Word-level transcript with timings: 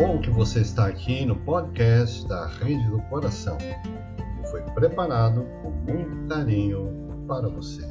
bom 0.00 0.18
que 0.18 0.30
você 0.30 0.62
está 0.62 0.86
aqui 0.86 1.26
no 1.26 1.36
podcast 1.36 2.26
da 2.26 2.46
Rede 2.46 2.88
do 2.88 3.02
Coração, 3.10 3.58
que 3.58 4.48
foi 4.50 4.62
preparado 4.72 5.46
com 5.62 5.70
muito 5.70 6.26
carinho 6.26 6.88
para 7.28 7.50
você. 7.50 7.86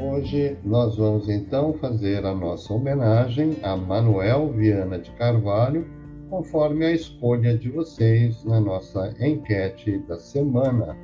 Hoje 0.00 0.56
nós 0.64 0.96
vamos 0.96 1.28
então 1.28 1.74
fazer 1.74 2.24
a 2.24 2.34
nossa 2.34 2.72
homenagem 2.72 3.58
a 3.62 3.76
Manuel 3.76 4.50
Viana 4.54 4.98
de 4.98 5.10
Carvalho, 5.16 5.86
conforme 6.30 6.86
a 6.86 6.92
escolha 6.92 7.58
de 7.58 7.68
vocês 7.68 8.42
na 8.42 8.58
nossa 8.58 9.14
enquete 9.20 9.98
da 10.08 10.18
semana 10.18 10.96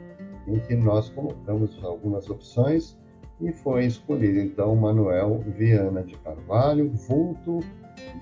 em 0.49 0.59
que 0.61 0.75
nós 0.75 1.09
colocamos 1.11 1.79
algumas 1.85 2.29
opções 2.29 2.97
e 3.41 3.53
foi 3.53 3.87
escolhido 3.87 4.41
então 4.41 4.75
Manuel 4.75 5.45
Viana 5.57 6.03
de 6.03 6.17
Carvalho, 6.19 6.91
vulto 6.91 7.61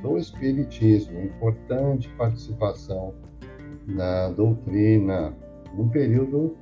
do 0.02 0.18
Espiritismo, 0.18 1.20
importante 1.20 2.08
participação 2.16 3.14
na 3.86 4.28
doutrina, 4.30 5.34
num 5.74 5.88
período 5.88 6.56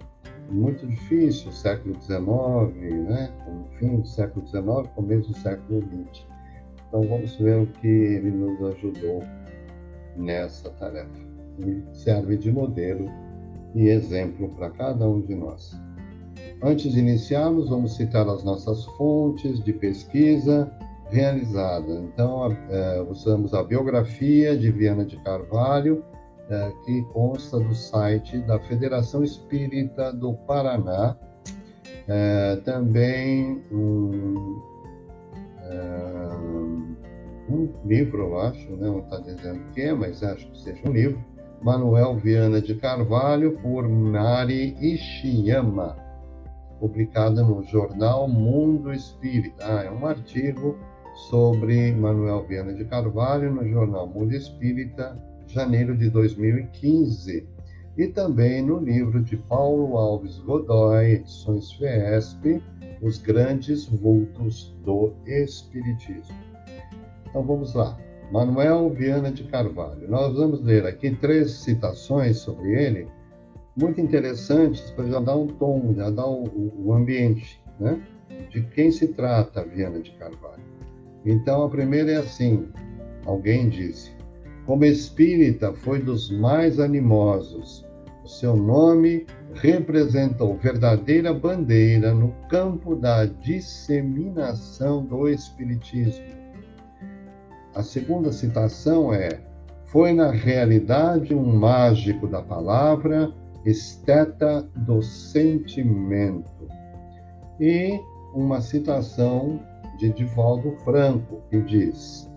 muito 0.50 0.86
difícil, 0.86 1.50
século 1.50 1.94
XIX, 2.00 2.18
né? 3.08 3.32
fim 3.78 3.96
do 3.96 4.06
século 4.06 4.46
XIX, 4.46 4.88
começo 4.94 5.30
do 5.30 5.38
século 5.38 5.80
XX. 5.82 6.26
Então 6.88 7.02
vamos 7.08 7.34
ver 7.36 7.62
o 7.62 7.66
que 7.66 7.88
ele 7.88 8.30
nos 8.30 8.62
ajudou 8.74 9.22
nessa 10.16 10.70
tarefa. 10.70 11.24
E 11.58 11.82
serve 11.96 12.36
de 12.36 12.52
modelo 12.52 13.10
e 13.74 13.88
exemplo 13.88 14.48
para 14.50 14.70
cada 14.70 15.08
um 15.08 15.20
de 15.20 15.34
nós. 15.34 15.76
Antes 16.62 16.92
de 16.92 17.00
iniciarmos, 17.00 17.68
vamos 17.68 17.96
citar 17.96 18.26
as 18.28 18.42
nossas 18.44 18.84
fontes 18.96 19.62
de 19.62 19.72
pesquisa 19.72 20.70
realizada. 21.10 21.92
Então, 21.92 22.56
é, 22.70 23.02
usamos 23.02 23.52
a 23.52 23.62
biografia 23.62 24.56
de 24.56 24.70
Viana 24.70 25.04
de 25.04 25.16
Carvalho, 25.18 26.02
é, 26.48 26.72
que 26.84 27.02
consta 27.12 27.58
do 27.58 27.74
site 27.74 28.38
da 28.38 28.58
Federação 28.60 29.22
Espírita 29.22 30.12
do 30.12 30.34
Paraná. 30.34 31.16
É, 32.06 32.56
também 32.64 33.62
um, 33.72 34.60
é, 35.62 36.28
um 37.50 37.68
livro, 37.84 38.22
eu 38.22 38.40
acho, 38.40 38.70
né? 38.72 38.86
não 38.86 39.00
está 39.00 39.18
dizendo 39.20 39.60
o 39.60 39.72
que 39.72 39.82
é, 39.82 39.94
mas 39.94 40.22
acho 40.22 40.50
que 40.50 40.60
seja 40.60 40.80
um 40.86 40.92
livro, 40.92 41.18
Manuel 41.64 42.16
Viana 42.16 42.60
de 42.60 42.74
Carvalho, 42.74 43.52
por 43.62 43.88
Mari 43.88 44.76
Ishiyama, 44.82 45.96
publicada 46.78 47.42
no 47.42 47.62
jornal 47.62 48.28
Mundo 48.28 48.92
Espírita. 48.92 49.64
Ah, 49.66 49.84
é 49.84 49.90
um 49.90 50.06
artigo 50.06 50.76
sobre 51.30 51.90
Manuel 51.92 52.46
Viana 52.46 52.74
de 52.74 52.84
Carvalho 52.84 53.50
no 53.50 53.66
jornal 53.66 54.06
Mundo 54.06 54.34
Espírita, 54.34 55.18
janeiro 55.46 55.96
de 55.96 56.10
2015. 56.10 57.48
E 57.96 58.08
também 58.08 58.60
no 58.60 58.78
livro 58.78 59.22
de 59.22 59.38
Paulo 59.38 59.96
Alves 59.96 60.36
Godoy, 60.40 61.12
edições 61.12 61.72
FESP, 61.72 62.62
Os 63.00 63.16
Grandes 63.16 63.86
Vultos 63.86 64.76
do 64.84 65.14
Espiritismo. 65.24 66.36
Então 67.26 67.42
vamos 67.42 67.72
lá. 67.72 67.96
Manuel 68.34 68.90
Viana 68.90 69.30
de 69.30 69.44
Carvalho. 69.44 70.10
Nós 70.10 70.34
vamos 70.34 70.60
ler 70.60 70.84
aqui 70.84 71.12
três 71.12 71.52
citações 71.52 72.38
sobre 72.38 72.74
ele, 72.74 73.06
muito 73.76 74.00
interessantes, 74.00 74.90
para 74.90 75.06
já 75.06 75.20
dar 75.20 75.36
um 75.36 75.46
tom, 75.46 75.94
já 75.96 76.10
dar 76.10 76.26
o, 76.26 76.72
o 76.84 76.92
ambiente, 76.92 77.62
né? 77.78 78.02
De 78.50 78.60
quem 78.60 78.90
se 78.90 79.06
trata 79.06 79.62
Viana 79.62 80.00
de 80.00 80.10
Carvalho. 80.18 80.64
Então, 81.24 81.62
a 81.62 81.70
primeira 81.70 82.10
é 82.10 82.16
assim: 82.16 82.66
alguém 83.24 83.68
disse, 83.68 84.10
como 84.66 84.84
espírita 84.84 85.72
foi 85.72 86.02
dos 86.02 86.28
mais 86.28 86.80
animosos. 86.80 87.86
O 88.24 88.28
seu 88.28 88.56
nome 88.56 89.26
representou 89.54 90.56
verdadeira 90.56 91.32
bandeira 91.32 92.12
no 92.12 92.32
campo 92.48 92.96
da 92.96 93.26
disseminação 93.26 95.04
do 95.04 95.28
espiritismo 95.28 96.43
a 97.74 97.82
segunda 97.82 98.32
citação 98.32 99.12
é: 99.12 99.40
Foi 99.86 100.12
na 100.12 100.30
realidade 100.30 101.34
um 101.34 101.56
mágico 101.56 102.26
da 102.26 102.40
palavra, 102.40 103.30
esteta 103.64 104.66
do 104.76 105.02
sentimento. 105.02 106.68
E 107.60 108.00
uma 108.34 108.60
citação 108.60 109.60
de 109.98 110.10
Divaldo 110.10 110.72
Franco, 110.84 111.42
que 111.50 111.60
diz: 111.62 112.30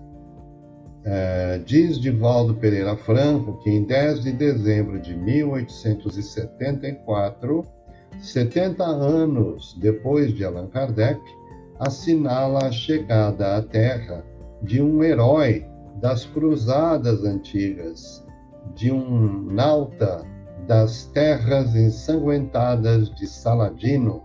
é, 1.04 1.62
diz 1.66 2.00
Divaldo 2.00 2.56
Pereira 2.56 2.96
Franco 2.98 3.60
que 3.64 3.70
em 3.70 3.84
10 3.84 4.24
de 4.24 4.32
dezembro 4.34 5.00
de 5.00 5.16
1874, 5.16 7.64
70 8.20 8.84
anos 8.84 9.78
depois 9.80 10.34
de 10.34 10.44
Allan 10.44 10.68
Kardec, 10.68 11.22
assinala 11.80 12.66
a 12.66 12.72
chegada 12.72 13.58
à 13.58 13.62
Terra 13.62 14.26
de 14.62 14.82
um 14.82 15.04
herói 15.04 15.66
das 16.00 16.26
cruzadas 16.26 17.24
antigas, 17.24 18.26
de 18.76 18.92
um 18.92 19.44
nauta 19.52 20.24
das 20.68 21.06
terras 21.06 21.76
ensanguentadas 21.76 23.10
de 23.16 23.26
Saladino, 23.28 24.24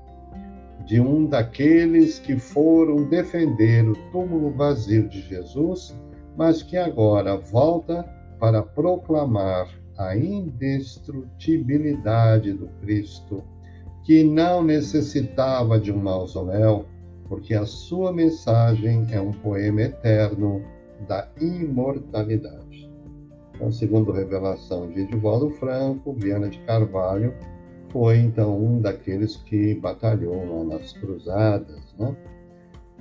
de 0.84 1.00
um 1.00 1.24
daqueles 1.26 2.18
que 2.18 2.36
foram 2.38 3.08
defender 3.08 3.88
o 3.88 3.94
túmulo 4.10 4.50
vazio 4.50 5.08
de 5.08 5.22
Jesus, 5.22 5.96
mas 6.36 6.62
que 6.62 6.76
agora 6.76 7.36
volta 7.36 8.04
para 8.40 8.62
proclamar 8.62 9.68
a 9.96 10.16
indestrutibilidade 10.16 12.52
do 12.52 12.66
Cristo, 12.80 13.44
que 14.04 14.24
não 14.24 14.64
necessitava 14.64 15.78
de 15.78 15.92
um 15.92 15.98
mausoléu, 15.98 16.84
porque 17.32 17.54
a 17.54 17.64
sua 17.64 18.12
mensagem 18.12 19.06
é 19.10 19.18
um 19.18 19.30
poema 19.30 19.80
eterno 19.80 20.62
da 21.08 21.26
imortalidade. 21.40 22.92
Então, 23.54 23.72
segundo 23.72 24.12
revelação 24.12 24.90
de 24.90 25.00
Edivaldo 25.00 25.48
Franco, 25.52 26.12
Viana 26.12 26.50
de 26.50 26.58
Carvalho 26.66 27.32
foi 27.88 28.18
então 28.18 28.62
um 28.62 28.82
daqueles 28.82 29.36
que 29.36 29.74
batalhou 29.76 30.62
nas 30.62 30.92
cruzadas, 30.92 31.94
né? 31.98 32.14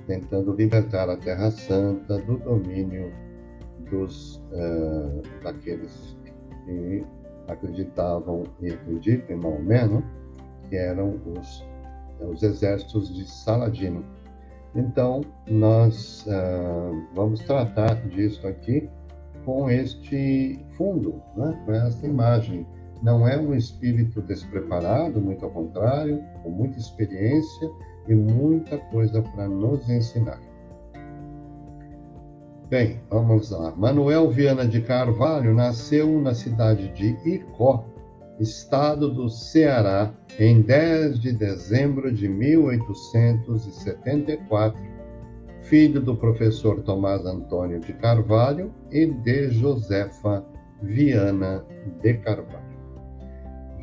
tentando 0.06 0.54
libertar 0.54 1.10
a 1.10 1.16
Terra 1.18 1.50
Santa 1.50 2.16
do 2.20 2.38
domínio 2.38 3.12
dos 3.90 4.36
uh, 4.50 5.44
daqueles 5.44 6.16
que 6.64 7.04
acreditavam 7.48 8.44
e 8.62 8.72
acreditam 8.72 9.36
em 9.36 9.38
Maomé, 9.38 9.86
né? 9.86 10.02
que 10.70 10.76
eram 10.76 11.20
os, 11.26 11.62
os 12.18 12.42
exércitos 12.42 13.14
de 13.14 13.30
Saladino. 13.30 14.02
Então, 14.74 15.20
nós 15.46 16.26
uh, 16.26 17.06
vamos 17.14 17.40
tratar 17.40 17.94
disso 18.08 18.46
aqui 18.46 18.88
com 19.44 19.70
este 19.70 20.64
fundo, 20.76 21.20
né? 21.36 21.60
com 21.64 21.72
essa 21.72 22.06
imagem. 22.06 22.66
Não 23.02 23.26
é 23.26 23.36
um 23.36 23.54
espírito 23.54 24.22
despreparado, 24.22 25.20
muito 25.20 25.44
ao 25.44 25.50
contrário, 25.50 26.22
com 26.42 26.50
muita 26.50 26.78
experiência 26.78 27.70
e 28.08 28.14
muita 28.14 28.78
coisa 28.78 29.20
para 29.20 29.48
nos 29.48 29.88
ensinar. 29.90 30.40
Bem, 32.70 33.00
vamos 33.10 33.50
lá. 33.50 33.74
Manuel 33.76 34.30
Viana 34.30 34.66
de 34.66 34.80
Carvalho 34.80 35.52
nasceu 35.52 36.18
na 36.20 36.32
cidade 36.32 36.88
de 36.94 37.08
Icó, 37.28 37.84
estado 38.40 39.12
do 39.12 39.28
Ceará, 39.28 40.10
em 40.38 40.62
10 40.62 41.20
de 41.20 41.32
dezembro 41.32 42.10
de 42.12 42.28
1874, 42.28 44.80
filho 45.62 46.00
do 46.00 46.16
professor 46.16 46.80
Tomás 46.82 47.24
Antônio 47.24 47.80
de 47.80 47.92
Carvalho 47.94 48.72
e 48.90 49.06
de 49.06 49.50
Josefa 49.50 50.44
Viana 50.82 51.64
de 52.00 52.14
Carvalho. 52.14 52.62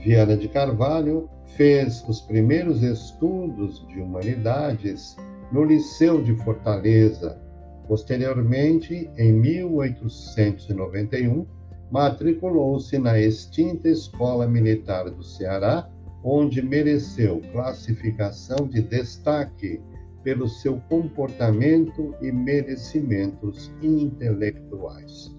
Viana 0.04 0.36
de 0.38 0.48
Carvalho 0.48 1.30
fez 1.56 2.04
os 2.08 2.22
primeiros 2.22 2.82
estudos 2.84 3.86
de 3.88 4.00
humanidades 4.00 5.18
no 5.52 5.64
Liceu 5.64 6.22
de 6.22 6.36
Fortaleza. 6.36 7.42
Posteriormente, 7.88 9.10
em 9.18 9.34
1891, 9.34 11.48
matriculou-se 11.92 12.98
na 12.98 13.20
extinta 13.20 13.90
Escola 13.90 14.48
Militar 14.48 15.10
do 15.10 15.24
Ceará, 15.24 15.90
onde 16.24 16.62
mereceu 16.62 17.42
classificação 17.52 18.68
de 18.68 18.82
destaque 18.82 19.82
pelo 20.24 20.48
seu 20.48 20.80
comportamento 20.90 22.14
e 22.22 22.32
merecimentos 22.32 23.72
intelectuais. 23.82 25.36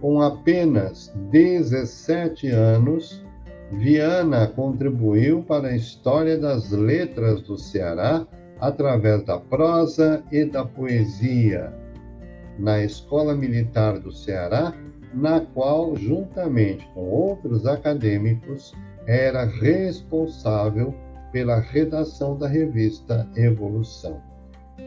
Com 0.00 0.22
apenas 0.22 1.12
17 1.30 2.48
anos, 2.48 3.24
Viana 3.72 4.46
contribuiu 4.46 5.42
para 5.42 5.68
a 5.68 5.76
história 5.76 6.38
das 6.38 6.70
letras 6.70 7.42
do 7.42 7.58
Ceará 7.58 8.26
através 8.58 9.24
da 9.24 9.38
prosa 9.38 10.24
e 10.30 10.44
da 10.44 10.64
poesia 10.64 11.72
na 12.58 12.82
Escola 12.82 13.34
Militar 13.34 13.98
do 13.98 14.12
Ceará, 14.12 14.74
na 15.12 15.40
qual, 15.40 15.96
juntamente 15.96 16.88
com 16.94 17.00
outros 17.00 17.66
acadêmicos, 17.66 18.74
era 19.06 19.44
responsável 19.44 20.94
pela 21.32 21.58
redação 21.58 22.36
da 22.36 22.46
revista 22.46 23.28
Evolução. 23.36 24.20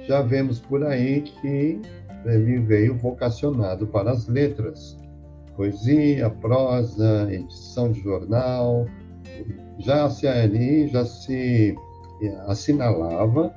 Já 0.08 0.22
vemos 0.22 0.60
por 0.60 0.86
aí 0.86 1.22
que 1.22 1.82
ele 2.26 2.60
veio 2.60 2.98
vocacionado 2.98 3.88
para 3.88 4.12
as 4.12 4.28
letras, 4.28 4.98
poesia, 5.56 6.30
prosa, 6.30 7.28
edição 7.32 7.92
de 7.92 8.02
jornal. 8.02 8.86
Já 9.80 10.10
se 10.10 10.28
ali 10.28 10.88
já 10.88 11.06
se 11.06 11.76
assinalava 12.48 13.54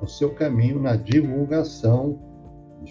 o 0.00 0.06
seu 0.06 0.30
caminho 0.30 0.80
na 0.80 0.96
divulgação 0.96 2.18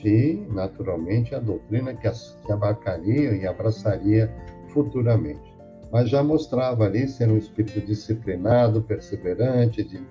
de, 0.01 0.45
naturalmente, 0.49 1.33
a 1.35 1.39
doutrina 1.39 1.93
que, 1.93 2.09
que 2.45 2.51
abarcaria 2.51 3.35
e 3.35 3.47
abraçaria 3.47 4.33
futuramente. 4.69 5.55
Mas 5.91 6.09
já 6.09 6.21
mostrava 6.21 6.85
ali 6.85 7.07
ser 7.07 7.29
um 7.29 7.37
espírito 7.37 7.81
disciplinado, 7.81 8.81
perseverante, 8.81 9.83
de, 9.83 10.01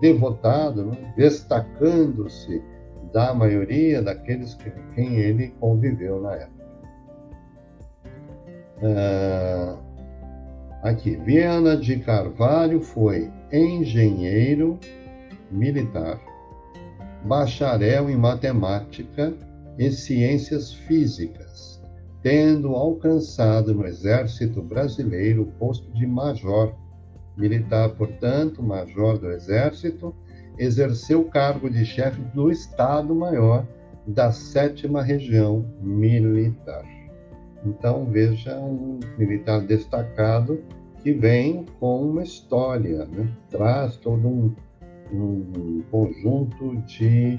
devotado, 0.00 0.86
né? 0.86 1.12
destacando-se 1.16 2.62
da 3.12 3.34
maioria 3.34 4.02
daqueles 4.02 4.54
com 4.54 4.70
quem 4.94 5.16
ele 5.16 5.48
conviveu 5.60 6.20
na 6.20 6.34
época. 6.34 6.66
Ah, 8.82 9.76
aqui, 10.82 11.16
Viana 11.16 11.76
de 11.76 11.98
Carvalho 11.98 12.80
foi 12.80 13.30
engenheiro 13.52 14.78
militar, 15.50 16.20
bacharel 17.26 18.08
em 18.08 18.16
matemática 18.16 19.34
e 19.76 19.90
ciências 19.90 20.72
físicas, 20.72 21.82
tendo 22.22 22.74
alcançado 22.74 23.74
no 23.74 23.84
Exército 23.86 24.62
Brasileiro 24.62 25.42
o 25.42 25.52
posto 25.58 25.90
de 25.92 26.06
major. 26.06 26.74
Militar, 27.36 27.90
portanto, 27.90 28.62
major 28.62 29.18
do 29.18 29.30
Exército, 29.30 30.14
exerceu 30.58 31.20
o 31.20 31.30
cargo 31.30 31.68
de 31.68 31.84
chefe 31.84 32.20
do 32.34 32.50
Estado-Maior 32.50 33.66
da 34.06 34.32
sétima 34.32 35.02
região 35.02 35.66
militar. 35.82 36.84
Então, 37.64 38.06
veja 38.06 38.56
um 38.58 39.00
militar 39.18 39.60
destacado 39.60 40.62
que 41.02 41.12
vem 41.12 41.66
com 41.78 42.02
uma 42.02 42.22
história, 42.22 43.04
né? 43.04 43.28
traz 43.50 43.96
todo 43.96 44.26
um, 44.26 44.54
um 45.12 45.82
conjunto 45.90 46.76
de 46.86 47.36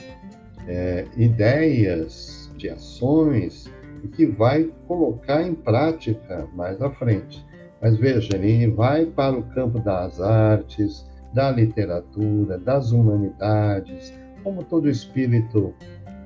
é, 0.67 1.05
ideias, 1.15 2.51
de 2.57 2.69
ações, 2.69 3.71
que 4.15 4.25
vai 4.25 4.69
colocar 4.87 5.41
em 5.43 5.53
prática 5.53 6.47
mais 6.55 6.81
à 6.81 6.89
frente. 6.89 7.45
Mas 7.81 7.97
veja, 7.97 8.35
ele 8.35 8.67
vai 8.71 9.05
para 9.05 9.37
o 9.37 9.43
campo 9.43 9.79
das 9.79 10.19
artes, 10.19 11.05
da 11.33 11.51
literatura, 11.51 12.57
das 12.57 12.91
humanidades, 12.91 14.13
como 14.43 14.63
todo 14.63 14.89
espírito 14.89 15.73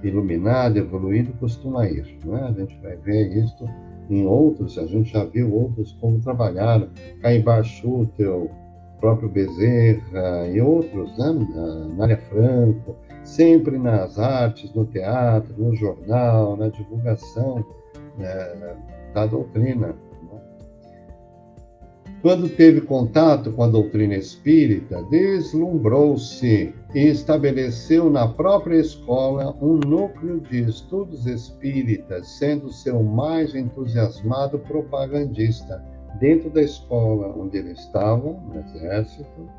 iluminado, 0.04 0.78
evoluído 0.78 1.34
costuma 1.34 1.88
ir. 1.88 2.18
Não 2.26 2.38
é? 2.38 2.44
A 2.44 2.52
gente 2.52 2.78
vai 2.82 2.96
ver 2.98 3.36
isso 3.36 3.66
em 4.10 4.26
outros, 4.26 4.78
a 4.78 4.86
gente 4.86 5.12
já 5.12 5.24
viu 5.24 5.54
outros 5.54 5.94
como 6.00 6.20
trabalharam, 6.20 6.90
Caimbar 7.22 7.64
Schutel, 7.64 8.50
próprio 9.01 9.27
Bezerra 9.27 10.48
e 10.48 10.62
outros, 10.62 11.18
né? 11.18 12.18
Franco, 12.30 12.95
sempre 13.24 13.77
nas 13.77 14.18
artes, 14.19 14.74
no 14.74 14.86
teatro, 14.86 15.53
no 15.57 15.75
jornal, 15.75 16.56
na 16.56 16.69
divulgação 16.69 17.65
né, 18.18 18.75
da 19.13 19.25
doutrina. 19.25 19.88
Né? 19.88 19.94
Quando 22.21 22.48
teve 22.50 22.81
contato 22.81 23.51
com 23.51 23.63
a 23.63 23.68
doutrina 23.68 24.15
espírita, 24.15 25.01
deslumbrou-se 25.09 26.74
e 26.94 27.00
estabeleceu 27.00 28.09
na 28.09 28.27
própria 28.27 28.77
escola 28.77 29.56
um 29.59 29.77
núcleo 29.77 30.39
de 30.39 30.62
estudos 30.62 31.25
espíritas, 31.25 32.27
sendo 32.38 32.71
seu 32.71 33.01
mais 33.01 33.56
entusiasmado 33.56 34.59
propagandista 34.59 35.83
dentro 36.19 36.50
da 36.50 36.62
escola 36.62 37.34
onde 37.38 37.58
ele 37.58 37.72
estava, 37.72 38.31
no 38.31 38.60
exército, 38.60 39.50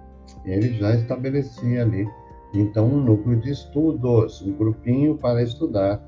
ele 0.44 0.75
já 0.78 0.94
estabelecia 0.94 1.82
ali, 1.82 2.06
então, 2.54 2.87
um 2.87 3.02
núcleo 3.02 3.40
de 3.40 3.50
estudos, 3.50 4.43
um 4.43 4.52
grupinho 4.52 5.16
para 5.16 5.43
estudar 5.43 6.00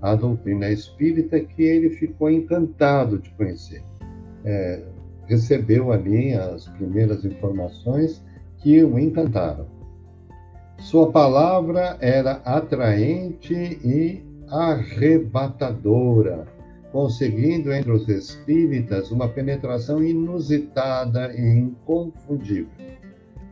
a 0.00 0.14
doutrina 0.14 0.70
espírita 0.70 1.38
que 1.40 1.62
ele 1.62 1.90
ficou 1.90 2.30
encantado 2.30 3.18
de 3.18 3.28
conhecer. 3.30 3.82
É, 4.44 4.82
recebeu 5.26 5.92
ali 5.92 6.32
as 6.32 6.66
primeiras 6.68 7.22
informações 7.24 8.24
que 8.58 8.82
o 8.82 8.98
encantaram. 8.98 9.66
Sua 10.78 11.12
palavra 11.12 11.98
era 12.00 12.40
atraente 12.44 13.54
e 13.54 14.24
arrebatadora 14.48 16.46
conseguindo 16.92 17.72
entre 17.72 17.90
os 17.90 18.08
espíritas 18.08 19.10
uma 19.10 19.28
penetração 19.28 20.02
inusitada 20.02 21.32
e 21.34 21.58
inconfundível. 21.58 22.68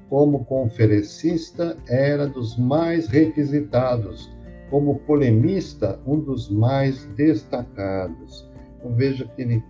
Como 0.08 0.44
conferencista, 0.44 1.76
era 1.86 2.26
dos 2.26 2.56
mais 2.56 3.08
requisitados, 3.08 4.30
como 4.70 4.98
polemista, 5.00 6.00
um 6.06 6.18
dos 6.18 6.50
mais 6.50 7.04
destacados. 7.14 8.50
Então, 8.78 8.94
veja 8.94 9.26
que 9.36 9.42
ele, 9.42 9.62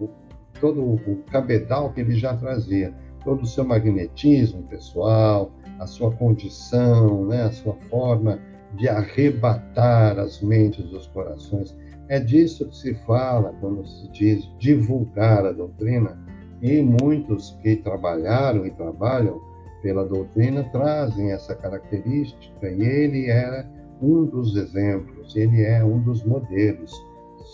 todo 0.60 0.80
o 0.80 1.16
cabedal 1.30 1.92
que 1.92 2.00
ele 2.00 2.14
já 2.14 2.36
trazia, 2.36 2.94
todo 3.24 3.42
o 3.42 3.46
seu 3.46 3.64
magnetismo 3.64 4.62
pessoal, 4.64 5.52
a 5.78 5.86
sua 5.86 6.10
condição, 6.12 7.26
né, 7.26 7.42
a 7.42 7.52
sua 7.52 7.74
forma 7.90 8.38
de 8.76 8.88
arrebatar 8.88 10.18
as 10.18 10.40
mentes 10.40 10.84
dos 10.90 11.06
corações 11.08 11.76
é 12.08 12.18
disso 12.18 12.68
que 12.68 12.76
se 12.76 12.94
fala 13.06 13.54
quando 13.60 13.86
se 13.86 14.08
diz 14.10 14.50
divulgar 14.58 15.44
a 15.44 15.52
doutrina, 15.52 16.18
e 16.60 16.82
muitos 16.82 17.56
que 17.62 17.76
trabalharam 17.76 18.66
e 18.66 18.70
trabalham 18.70 19.40
pela 19.82 20.04
doutrina 20.04 20.64
trazem 20.72 21.30
essa 21.30 21.54
característica, 21.54 22.68
e 22.68 22.82
ele 22.82 23.26
era 23.26 23.68
um 24.02 24.24
dos 24.24 24.56
exemplos, 24.56 25.36
ele 25.36 25.62
é 25.62 25.84
um 25.84 26.00
dos 26.00 26.24
modelos 26.24 26.92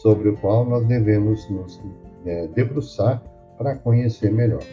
sobre 0.02 0.30
o 0.30 0.36
qual 0.38 0.64
nós 0.64 0.86
devemos 0.86 1.48
nos 1.50 1.82
é, 2.24 2.46
debruçar 2.48 3.22
para 3.58 3.76
conhecer 3.76 4.32
melhor. 4.32 4.64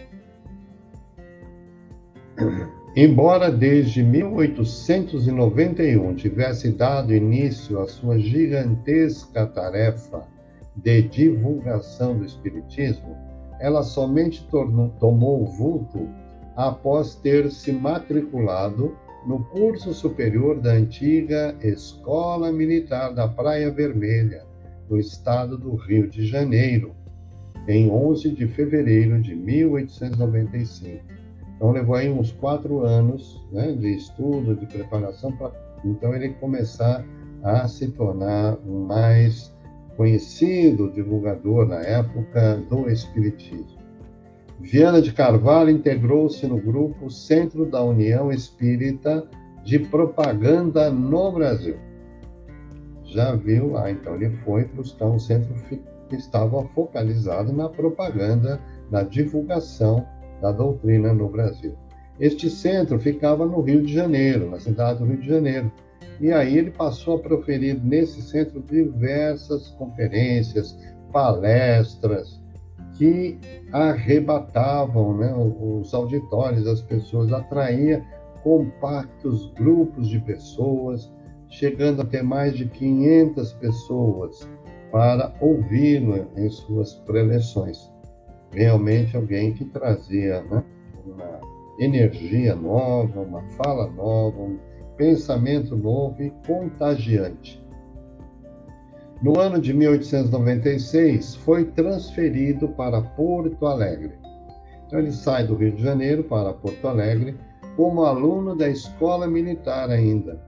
Embora 2.94 3.50
desde 3.50 4.04
1891 4.04 6.14
tivesse 6.14 6.74
dado 6.74 7.16
início 7.16 7.80
à 7.80 7.88
sua 7.88 8.20
gigantesca 8.20 9.48
tarefa 9.48 10.28
de 10.76 11.02
divulgação 11.04 12.18
do 12.18 12.26
Espiritismo, 12.26 13.16
ela 13.62 13.82
somente 13.82 14.46
tornou, 14.48 14.90
tomou 15.00 15.46
vulto 15.46 16.06
após 16.54 17.16
ter 17.16 17.50
se 17.50 17.72
matriculado 17.72 18.94
no 19.26 19.42
curso 19.46 19.94
superior 19.94 20.60
da 20.60 20.74
antiga 20.74 21.56
Escola 21.62 22.52
Militar 22.52 23.14
da 23.14 23.26
Praia 23.26 23.72
Vermelha, 23.72 24.44
no 24.90 25.00
estado 25.00 25.58
do 25.58 25.76
Rio 25.76 26.10
de 26.10 26.26
Janeiro, 26.26 26.94
em 27.70 27.90
11 27.90 28.32
de 28.32 28.50
fevereiro 28.50 29.22
de 29.22 29.34
1895 29.34 31.21
então 31.62 31.72
levou 31.72 31.94
aí 31.94 32.10
uns 32.10 32.32
quatro 32.32 32.84
anos 32.84 33.40
né, 33.52 33.72
de 33.74 33.96
estudo, 33.96 34.56
de 34.56 34.66
preparação 34.66 35.32
para 35.32 35.52
então 35.86 36.12
ele 36.16 36.30
começar 36.30 37.06
a 37.44 37.68
se 37.68 37.88
tornar 37.90 38.58
um 38.66 38.84
mais 38.84 39.54
conhecido 39.96 40.92
divulgador 40.92 41.68
na 41.68 41.80
época 41.82 42.58
do 42.68 42.90
Espiritismo. 42.90 43.80
Viana 44.60 45.04
de 45.04 45.14
Carvalho 45.14 45.70
integrou-se 45.70 46.48
no 46.48 46.58
grupo 46.58 47.12
Centro 47.12 47.64
da 47.70 47.84
União 47.84 48.32
Espírita 48.32 49.28
de 49.64 49.78
Propaganda 49.78 50.90
no 50.90 51.32
Brasil. 51.32 51.78
Já 53.04 53.36
viu? 53.36 53.78
Ah, 53.78 53.92
então 53.92 54.16
ele 54.16 54.32
foi 54.38 54.66
para 54.66 54.82
o 54.82 55.20
centro 55.20 55.54
que 56.10 56.16
estava 56.16 56.64
focalizado 56.70 57.54
na 57.54 57.70
propaganda, 57.70 58.60
na 58.90 59.04
divulgação 59.04 60.08
da 60.42 60.52
doutrina 60.52 61.14
no 61.14 61.30
Brasil. 61.30 61.76
Este 62.20 62.50
centro 62.50 63.00
ficava 63.00 63.46
no 63.46 63.62
Rio 63.62 63.82
de 63.84 63.94
Janeiro, 63.94 64.50
na 64.50 64.60
cidade 64.60 65.00
do 65.00 65.06
Rio 65.06 65.22
de 65.22 65.28
Janeiro. 65.28 65.72
E 66.20 66.32
aí 66.32 66.58
ele 66.58 66.72
passou 66.72 67.16
a 67.16 67.20
proferir 67.20 67.82
nesse 67.84 68.22
centro 68.22 68.62
diversas 68.62 69.70
conferências, 69.70 70.78
palestras, 71.12 72.42
que 72.98 73.40
arrebatavam 73.72 75.18
né, 75.18 75.34
os 75.36 75.94
auditórios, 75.94 76.68
as 76.68 76.82
pessoas, 76.82 77.32
atraía 77.32 78.06
compactos 78.44 79.52
grupos 79.54 80.08
de 80.08 80.20
pessoas, 80.20 81.12
chegando 81.50 82.02
a 82.02 82.06
ter 82.06 82.24
mais 82.24 82.56
de 82.56 82.66
500 82.66 83.54
pessoas 83.54 84.48
para 84.92 85.34
ouvi-lo 85.40 86.28
em 86.38 86.50
suas 86.50 86.94
preleções. 86.94 87.92
Realmente 88.52 89.16
alguém 89.16 89.54
que 89.54 89.66
trazia 89.66 90.42
né, 90.44 90.64
uma 91.06 91.40
energia 91.80 92.56
nova, 92.56 93.22
uma 93.22 93.42
fala 93.52 93.88
nova, 93.88 94.42
um 94.42 94.60
pensamento 94.98 95.76
novo 95.76 96.22
e 96.22 96.32
contagiante. 96.46 97.62
No 99.22 99.40
ano 99.40 99.62
de 99.62 99.74
1896, 99.74 101.36
foi 101.36 101.66
transferido 101.66 102.70
para 102.70 103.02
Porto 103.02 103.66
Alegre. 103.68 104.14
Então, 104.86 105.00
ele 105.00 105.12
sai 105.12 105.46
do 105.46 105.56
Rio 105.56 105.72
de 105.72 105.82
Janeiro 105.84 106.24
para 106.24 106.54
Porto 106.54 106.88
Alegre 106.88 107.38
como 107.76 108.04
aluno 108.04 108.56
da 108.56 108.68
escola 108.68 109.28
militar 109.28 109.90
ainda. 109.90 110.42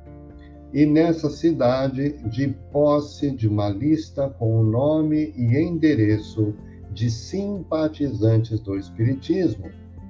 E 0.73 0.85
nessa 0.85 1.29
cidade, 1.29 2.13
de 2.29 2.47
posse 2.71 3.29
de 3.31 3.47
uma 3.47 3.69
lista 3.69 4.27
com 4.39 4.59
o 4.59 4.63
nome 4.63 5.31
e 5.37 5.55
endereço 5.55 6.55
de 6.93 7.09
simpatizantes 7.09 8.59
do 8.59 8.77
Espiritismo, 8.77 9.69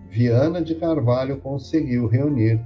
Viana 0.09 0.61
de 0.61 0.75
Carvalho 0.75 1.37
conseguiu 1.37 2.07
reunir 2.07 2.59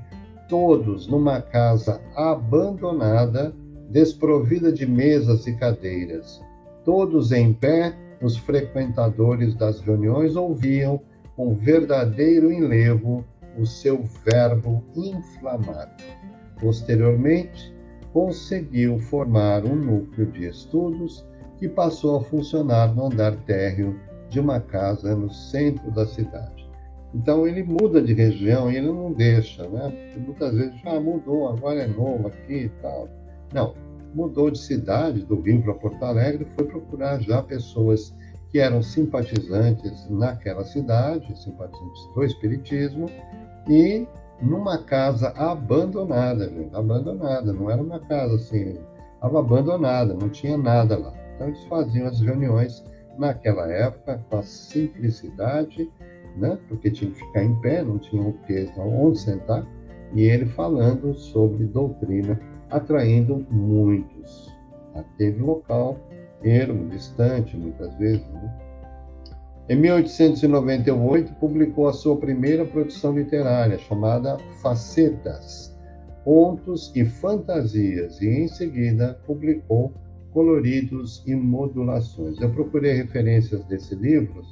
todos 0.49 1.07
numa 1.07 1.41
casa 1.41 2.01
abandonada 2.15 3.53
desprovida 3.89 4.71
de 4.71 4.85
mesas 4.85 5.47
e 5.47 5.53
cadeiras. 5.53 6.41
Todos 6.83 7.31
em 7.31 7.53
pé, 7.53 7.95
os 8.21 8.35
frequentadores 8.37 9.53
das 9.55 9.79
reuniões 9.79 10.35
ouviam 10.35 10.99
com 11.35 11.55
verdadeiro 11.55 12.51
enlevo 12.51 13.23
o 13.57 13.65
seu 13.65 14.03
verbo 14.25 14.83
inflamado. 14.95 16.03
Posteriormente, 16.59 17.73
conseguiu 18.11 18.97
formar 18.99 19.63
um 19.63 19.75
núcleo 19.75 20.31
de 20.31 20.47
estudos 20.47 21.25
que 21.57 21.69
passou 21.69 22.17
a 22.17 22.23
funcionar 22.23 22.93
no 22.95 23.05
andar 23.05 23.35
térreo 23.45 23.95
de 24.29 24.39
uma 24.39 24.59
casa 24.59 25.15
no 25.15 25.31
centro 25.31 25.91
da 25.91 26.05
cidade. 26.05 26.67
Então 27.13 27.47
ele 27.47 27.63
muda 27.63 28.01
de 28.01 28.13
região 28.13 28.71
e 28.71 28.77
ele 28.77 28.87
não 28.87 29.13
deixa, 29.13 29.67
né? 29.67 29.89
Porque 29.89 30.19
muitas 30.19 30.53
vezes 30.53 30.79
já 30.81 30.91
ah, 30.91 30.99
mudou, 30.99 31.47
agora 31.49 31.81
é 31.81 31.87
novo 31.87 32.27
aqui 32.27 32.65
e 32.65 32.69
tal. 32.81 33.07
Não, 33.53 33.73
mudou 34.13 34.51
de 34.51 34.59
cidade, 34.59 35.23
do 35.23 35.39
Rio 35.41 35.61
para 35.63 35.73
Porto 35.73 36.03
Alegre, 36.03 36.47
foi 36.55 36.65
procurar 36.65 37.21
já 37.21 37.41
pessoas 37.41 38.13
que 38.51 38.59
eram 38.59 38.81
simpatizantes 38.81 40.09
naquela 40.09 40.63
cidade, 40.63 41.37
simpatizantes 41.41 42.13
do 42.13 42.23
Espiritismo, 42.23 43.09
e 43.69 44.07
numa 44.41 44.77
casa 44.83 45.29
abandonada, 45.35 46.49
gente, 46.49 46.75
abandonada, 46.75 47.51
não 47.51 47.69
era 47.69 47.81
uma 47.81 47.99
casa 47.99 48.35
assim, 48.35 48.77
estava 49.15 49.39
abandonada, 49.39 50.13
não 50.13 50.29
tinha 50.29 50.57
nada 50.57 50.97
lá. 50.97 51.13
Então 51.35 51.47
eles 51.47 51.63
faziam 51.65 52.07
as 52.07 52.19
reuniões 52.21 52.83
naquela 53.17 53.71
época 53.71 54.23
com 54.29 54.37
a 54.37 54.43
simplicidade, 54.43 55.89
né? 56.37 56.57
porque 56.67 56.91
tinha 56.91 57.11
que 57.11 57.17
ficar 57.17 57.43
em 57.43 57.55
pé, 57.61 57.83
não 57.83 57.97
tinha 57.97 58.21
o 58.21 58.33
que, 58.45 58.69
onde 58.77 59.19
sentar, 59.19 59.65
e 60.13 60.23
ele 60.23 60.45
falando 60.45 61.13
sobre 61.13 61.65
doutrina 61.65 62.39
atraindo 62.69 63.45
muitos. 63.49 64.53
Aquele 64.93 65.39
local 65.39 65.99
ermo, 66.43 66.89
distante, 66.89 67.57
muitas 67.57 67.93
vezes. 67.95 68.27
Né? 68.27 68.67
Em 69.69 69.75
1898, 69.75 71.33
publicou 71.35 71.87
a 71.87 71.93
sua 71.93 72.15
primeira 72.15 72.65
produção 72.65 73.17
literária, 73.17 73.77
chamada 73.77 74.37
Facetas, 74.61 75.75
Contos 76.23 76.91
e 76.95 77.05
Fantasias, 77.05 78.21
e 78.21 78.27
em 78.27 78.47
seguida 78.47 79.19
publicou 79.25 79.93
Coloridos 80.31 81.23
e 81.25 81.35
Modulações. 81.35 82.39
Eu 82.39 82.49
procurei 82.51 82.93
referências 82.93 83.63
desse 83.65 83.95
livro, 83.95 84.43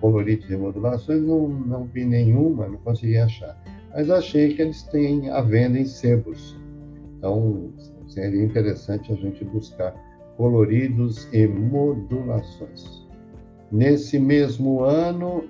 Coloridos 0.00 0.48
e 0.50 0.56
Modulações, 0.56 1.22
não, 1.22 1.48
não 1.48 1.84
vi 1.84 2.04
nenhuma, 2.04 2.68
não 2.68 2.78
consegui 2.78 3.18
achar. 3.18 3.60
Mas 3.92 4.10
achei 4.10 4.54
que 4.54 4.62
eles 4.62 4.82
têm 4.84 5.30
a 5.30 5.40
venda 5.40 5.78
em 5.78 5.84
sebos. 5.84 6.56
Então, 7.16 7.72
seria 8.06 8.44
interessante 8.44 9.12
a 9.12 9.16
gente 9.16 9.44
buscar 9.44 9.94
coloridos 10.36 11.28
e 11.32 11.46
modulações. 11.46 13.06
Nesse 13.72 14.18
mesmo 14.18 14.82
ano, 14.84 15.44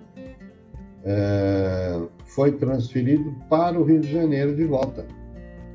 é, 1.05 2.01
foi 2.25 2.53
transferido 2.53 3.35
para 3.49 3.79
o 3.79 3.85
Rio 3.85 4.01
de 4.01 4.11
Janeiro 4.11 4.57
de 4.57 4.65
volta. 4.65 5.07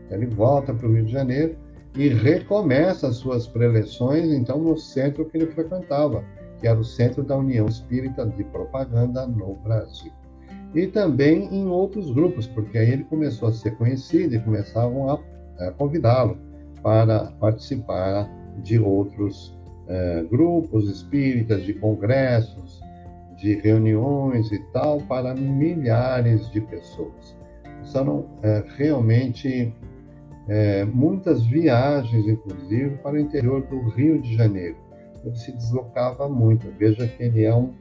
Ele 0.10 0.26
volta 0.26 0.74
para 0.74 0.88
o 0.88 0.94
Rio 0.94 1.06
de 1.06 1.12
Janeiro 1.12 1.56
e 1.96 2.10
recomeça 2.10 3.08
as 3.08 3.18
suas 3.18 3.48
preleções, 3.48 4.32
então, 4.32 4.60
no 4.60 4.78
centro 4.78 5.26
que 5.26 5.38
ele 5.38 5.48
frequentava, 5.48 6.24
que 6.60 6.68
era 6.68 6.80
o 6.80 6.84
Centro 6.84 7.24
da 7.24 7.38
União 7.38 7.68
Espírita 7.68 8.26
de 8.26 8.44
Propaganda 8.46 9.28
no 9.28 9.56
Brasil. 9.56 10.12
E 10.74 10.88
também 10.88 11.54
em 11.54 11.68
outros 11.68 12.12
grupos, 12.12 12.48
porque 12.48 12.78
aí 12.78 12.90
ele 12.90 13.04
começou 13.04 13.50
a 13.50 13.54
ser 13.54 13.78
conhecido 13.78 14.34
e 14.34 14.40
começavam 14.40 15.12
a 15.12 15.20
é, 15.60 15.72
convidá-lo 15.72 16.38
para 16.82 17.32
participar 17.40 18.28
de 18.64 18.80
outros 18.80 19.56
é, 19.88 20.24
grupos 20.24 20.90
espíritas, 20.90 21.64
de 21.64 21.74
congressos, 21.74 22.82
de 23.38 23.56
reuniões 23.56 24.52
e 24.52 24.60
tal, 24.72 25.00
para 25.02 25.36
milhares 25.36 26.50
de 26.50 26.62
pessoas. 26.62 27.38
São 27.84 28.26
é, 28.42 28.64
realmente 28.78 29.74
é, 30.48 30.84
muitas 30.86 31.46
viagens, 31.46 32.28
inclusive, 32.28 32.98
para 32.98 33.16
o 33.16 33.20
interior 33.20 33.62
do 33.64 33.90
Rio 33.90 34.22
de 34.22 34.36
Janeiro. 34.36 34.76
Ele 35.24 35.36
se 35.36 35.52
deslocava 35.52 36.28
muito. 36.28 36.68
Veja 36.78 37.08
que 37.08 37.24
ele 37.24 37.44
é 37.44 37.56
um, 37.56 37.74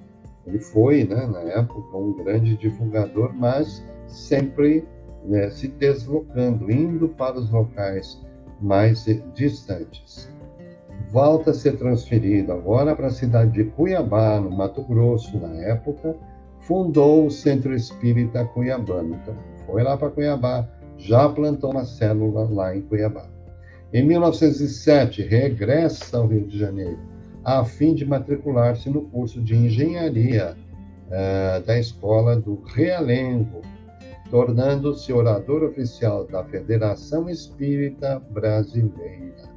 ele 0.47 0.59
foi, 0.59 1.05
né, 1.05 1.27
na 1.27 1.41
época, 1.41 1.97
um 1.97 2.13
grande 2.13 2.57
divulgador, 2.57 3.33
mas 3.35 3.85
sempre 4.07 4.85
né, 5.25 5.51
se 5.51 5.69
deslocando, 5.69 6.71
indo 6.71 7.09
para 7.09 7.39
os 7.39 7.51
locais 7.51 8.21
mais 8.61 9.05
distantes. 9.35 10.31
Volta 11.11 11.51
a 11.51 11.55
ser 11.55 11.77
transferido 11.77 12.53
agora 12.53 12.95
para 12.95 13.09
a 13.09 13.11
cidade 13.11 13.53
de 13.53 13.65
Cuiabá, 13.65 14.41
no 14.41 14.51
Mato 14.51 14.83
Grosso, 14.83 15.39
na 15.39 15.53
época, 15.63 16.17
fundou 16.61 17.27
o 17.27 17.31
Centro 17.31 17.75
Espírita 17.75 18.45
Cuiabano. 18.47 19.17
Então, 19.17 19.35
foi 19.67 19.83
lá 19.83 19.97
para 19.97 20.11
Cuiabá, 20.11 20.69
já 21.03 21.29
plantou 21.29 21.73
uma 21.73 21.85
célula 21.85 22.49
lá 22.49 22.77
em 22.77 22.83
Cuiabá. 22.83 23.27
Em 23.93 24.07
1907, 24.07 25.23
regressa 25.23 26.17
ao 26.17 26.27
Rio 26.27 26.47
de 26.47 26.59
Janeiro, 26.59 26.99
a 27.45 27.65
fim 27.65 27.95
de 27.95 28.07
matricular-se 28.07 28.89
no 28.89 29.03
curso 29.03 29.43
de 29.43 29.55
engenharia 29.55 30.57
uh, 31.09 31.67
da 31.67 31.79
escola 31.79 32.37
do 32.37 32.63
Realengo, 32.75 33.61
tornando-se 34.31 35.13
orador 35.13 35.63
oficial 35.65 36.27
da 36.27 36.43
Federação 36.45 37.29
Espírita 37.29 38.23
Brasileira. 38.31 39.53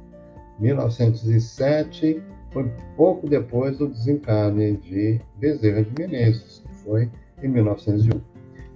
1907 0.58 2.22
foi 2.52 2.70
pouco 2.96 3.28
depois 3.28 3.78
do 3.78 3.88
desencarne 3.88 4.76
de 4.78 5.20
Bezerra 5.38 5.82
de 5.82 5.92
Menezes, 5.98 6.62
que 6.66 6.74
foi 6.84 7.10
em 7.42 7.48
1901. 7.48 8.20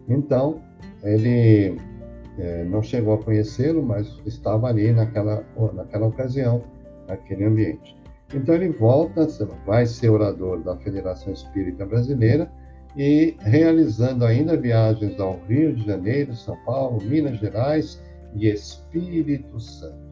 Então, 0.09 0.61
ele 1.03 1.77
é, 2.41 2.65
não 2.65 2.83
chegou 2.83 3.15
a 3.15 3.23
conhecê-lo, 3.23 3.83
mas 3.83 4.19
estava 4.25 4.69
ali 4.69 4.93
naquela, 4.93 5.45
naquela 5.75 6.07
ocasião, 6.07 6.65
naquele 7.07 7.45
ambiente. 7.45 7.97
Então, 8.35 8.55
ele 8.55 8.71
volta, 8.71 9.27
vai 9.67 9.85
ser 9.87 10.09
orador 10.09 10.63
da 10.63 10.77
Federação 10.77 11.33
Espírita 11.33 11.85
Brasileira 11.85 12.51
e 12.97 13.37
realizando 13.41 14.25
ainda 14.25 14.57
viagens 14.57 15.19
ao 15.21 15.39
Rio 15.49 15.75
de 15.75 15.85
Janeiro, 15.85 16.35
São 16.35 16.57
Paulo, 16.65 17.03
Minas 17.05 17.39
Gerais 17.39 18.01
e 18.35 18.49
Espírito 18.49 19.59
Santo. 19.61 20.11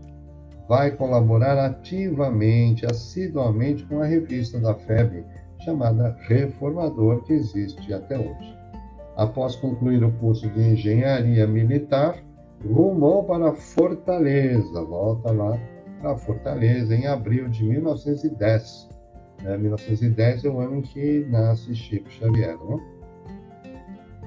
Vai 0.68 0.90
colaborar 0.90 1.58
ativamente, 1.64 2.84
assiduamente 2.84 3.86
com 3.86 4.02
a 4.02 4.04
revista 4.04 4.58
da 4.60 4.74
FEB, 4.74 5.24
chamada 5.64 6.16
Reformador, 6.28 7.24
que 7.24 7.32
existe 7.32 7.92
até 7.92 8.18
hoje. 8.18 8.57
Após 9.18 9.54
concluir 9.56 10.02
o 10.02 10.12
curso 10.12 10.48
de 10.48 10.60
Engenharia 10.60 11.46
Militar, 11.46 12.16
rumou 12.64 13.24
para 13.24 13.52
Fortaleza, 13.52 14.82
volta 14.82 15.30
lá 15.30 15.60
para 16.00 16.16
Fortaleza, 16.16 16.94
em 16.94 17.06
abril 17.06 17.48
de 17.48 17.64
1910 17.64 18.88
né? 19.42 19.56
1910 19.56 20.44
é 20.44 20.48
o 20.48 20.60
ano 20.60 20.76
em 20.76 20.82
que 20.82 21.26
nasce 21.30 21.74
Chico 21.74 22.10
Xavier, 22.10 22.56
né? 22.56 22.80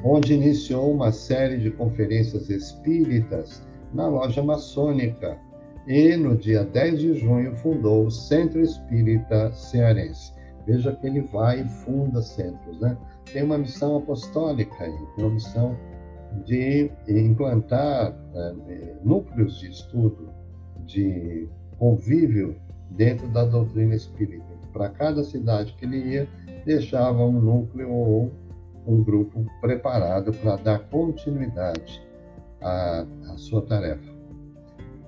onde 0.04 0.34
iniciou 0.34 0.92
uma 0.92 1.12
série 1.12 1.58
de 1.58 1.70
conferências 1.72 2.50
espíritas 2.50 3.66
na 3.94 4.08
loja 4.08 4.42
maçônica 4.42 5.38
e 5.88 6.16
no 6.16 6.36
dia 6.36 6.64
10 6.64 7.00
de 7.00 7.14
junho 7.16 7.56
fundou 7.58 8.06
o 8.06 8.12
Centro 8.12 8.62
Espírita 8.62 9.52
Cearense. 9.52 10.34
Veja 10.66 10.96
que 10.96 11.08
ele 11.08 11.22
vai 11.22 11.62
e 11.62 11.68
funda 11.68 12.22
centros, 12.22 12.80
né? 12.80 12.98
Tem 13.32 13.44
uma 13.44 13.58
missão 13.58 13.98
apostólica 13.98 14.76
tem 14.76 15.26
uma 15.26 15.34
missão 15.34 15.78
de 16.46 16.90
implantar 17.08 18.14
né, 18.34 18.96
núcleos 19.04 19.60
de 19.60 19.70
estudo, 19.70 20.30
de 20.86 21.48
convívio 21.78 22.56
dentro 22.92 23.28
da 23.30 23.44
doutrina 23.44 23.96
espírita. 23.96 24.46
Para 24.72 24.90
cada 24.90 25.24
cidade 25.24 25.74
que 25.74 25.86
ele 25.86 25.98
ia, 25.98 26.28
deixava 26.66 27.24
um 27.26 27.34
núcleo 27.34 27.92
ou 27.92 28.32
um 28.88 29.04
grupo 29.04 29.46
preparado 29.60 30.32
para 30.34 30.56
dar 30.56 30.80
continuidade 30.90 32.02
à, 32.62 33.06
à 33.30 33.38
sua 33.38 33.62
tarefa. 33.62 34.12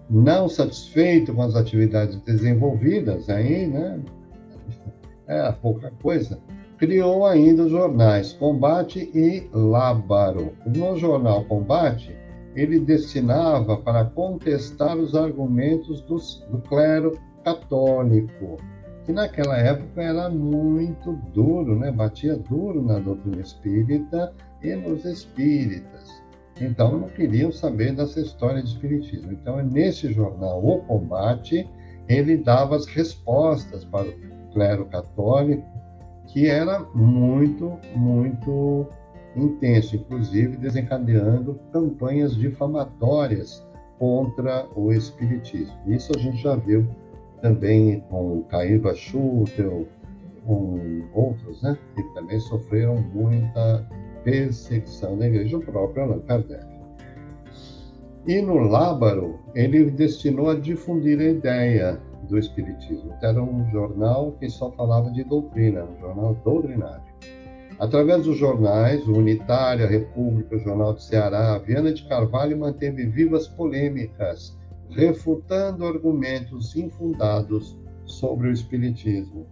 Não 0.09 0.49
satisfeito 0.49 1.33
com 1.33 1.41
as 1.41 1.55
atividades 1.55 2.17
desenvolvidas 2.21 3.29
aí, 3.29 3.67
né? 3.67 3.99
É 5.33 5.51
pouca 5.51 5.91
coisa. 6.01 6.39
Criou 6.77 7.25
ainda 7.25 7.63
os 7.63 7.71
jornais 7.71 8.33
Combate 8.33 9.09
e 9.13 9.49
Lábaro. 9.53 10.53
No 10.65 10.97
jornal 10.97 11.45
Combate, 11.45 12.15
ele 12.55 12.79
destinava 12.79 13.77
para 13.77 14.05
contestar 14.05 14.97
os 14.97 15.15
argumentos 15.15 16.01
dos, 16.01 16.45
do 16.51 16.59
clero 16.59 17.17
católico, 17.43 18.57
que 19.05 19.11
naquela 19.11 19.57
época 19.57 20.01
era 20.01 20.29
muito 20.29 21.13
duro, 21.33 21.77
né? 21.77 21.91
batia 21.91 22.35
duro 22.35 22.81
na 22.81 22.99
doutrina 22.99 23.41
espírita 23.41 24.33
e 24.61 24.75
nos 24.75 25.03
espíritas. 25.03 26.23
Então 26.61 26.99
não 26.99 27.09
queriam 27.09 27.51
saber 27.51 27.95
dessa 27.95 28.21
história 28.21 28.61
de 28.61 28.69
espiritismo. 28.69 29.31
Então 29.31 29.57
nesse 29.63 30.13
jornal 30.13 30.63
O 30.63 30.79
Combate 30.83 31.67
ele 32.07 32.37
dava 32.37 32.75
as 32.75 32.85
respostas 32.85 33.83
para 33.85 34.05
clero 34.53 34.85
católico, 34.85 35.63
que 36.27 36.47
era 36.47 36.79
muito, 36.93 37.77
muito 37.95 38.87
intenso, 39.35 39.95
inclusive 39.95 40.57
desencadeando 40.57 41.59
campanhas 41.71 42.35
difamatórias 42.35 43.65
contra 43.99 44.67
o 44.75 44.91
espiritismo. 44.91 45.75
Isso 45.87 46.11
a 46.15 46.19
gente 46.19 46.41
já 46.41 46.55
viu 46.55 46.87
também 47.41 47.99
com 48.09 48.43
Caíba 48.43 48.93
Schutel, 48.95 49.87
com 50.45 51.03
outros, 51.13 51.61
né, 51.61 51.77
que 51.95 52.03
também 52.13 52.39
sofreram 52.39 52.95
muita 53.13 53.87
perseguição 54.23 55.17
da 55.17 55.27
igreja, 55.27 55.57
o 55.57 55.61
próprio 55.61 56.03
Allan 56.03 56.19
Kardec. 56.21 56.65
E 58.25 58.41
no 58.41 58.57
Lábaro, 58.57 59.39
ele 59.53 59.91
destinou 59.91 60.49
a 60.49 60.55
difundir 60.55 61.19
a 61.19 61.25
ideia 61.25 61.99
do 62.23 62.37
Espiritismo. 62.37 63.13
Era 63.21 63.41
um 63.41 63.69
jornal 63.71 64.33
que 64.39 64.49
só 64.49 64.71
falava 64.71 65.11
de 65.11 65.23
doutrina, 65.23 65.83
um 65.83 65.99
jornal 65.99 66.35
doutrinário. 66.43 67.03
Através 67.79 68.23
dos 68.23 68.37
jornais, 68.37 69.05
o 69.07 69.13
Unitário, 69.13 69.85
a 69.85 69.89
República, 69.89 70.55
o 70.55 70.59
Jornal 70.59 70.93
de 70.93 71.03
Ceará, 71.03 71.57
Viana 71.57 71.91
de 71.91 72.07
Carvalho 72.07 72.57
manteve 72.57 73.05
vivas 73.05 73.47
polêmicas 73.47 74.57
refutando 74.89 75.85
argumentos 75.85 76.75
infundados 76.75 77.77
sobre 78.05 78.47
o 78.47 78.51
Espiritismo. 78.51 79.47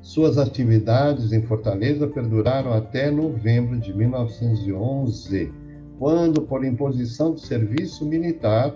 Suas 0.00 0.36
atividades 0.36 1.32
em 1.32 1.42
Fortaleza 1.42 2.08
perduraram 2.08 2.72
até 2.72 3.08
novembro 3.08 3.78
de 3.78 3.94
1911, 3.96 5.52
quando, 5.98 6.42
por 6.42 6.64
imposição 6.64 7.34
de 7.34 7.40
serviço 7.46 8.04
militar, 8.04 8.74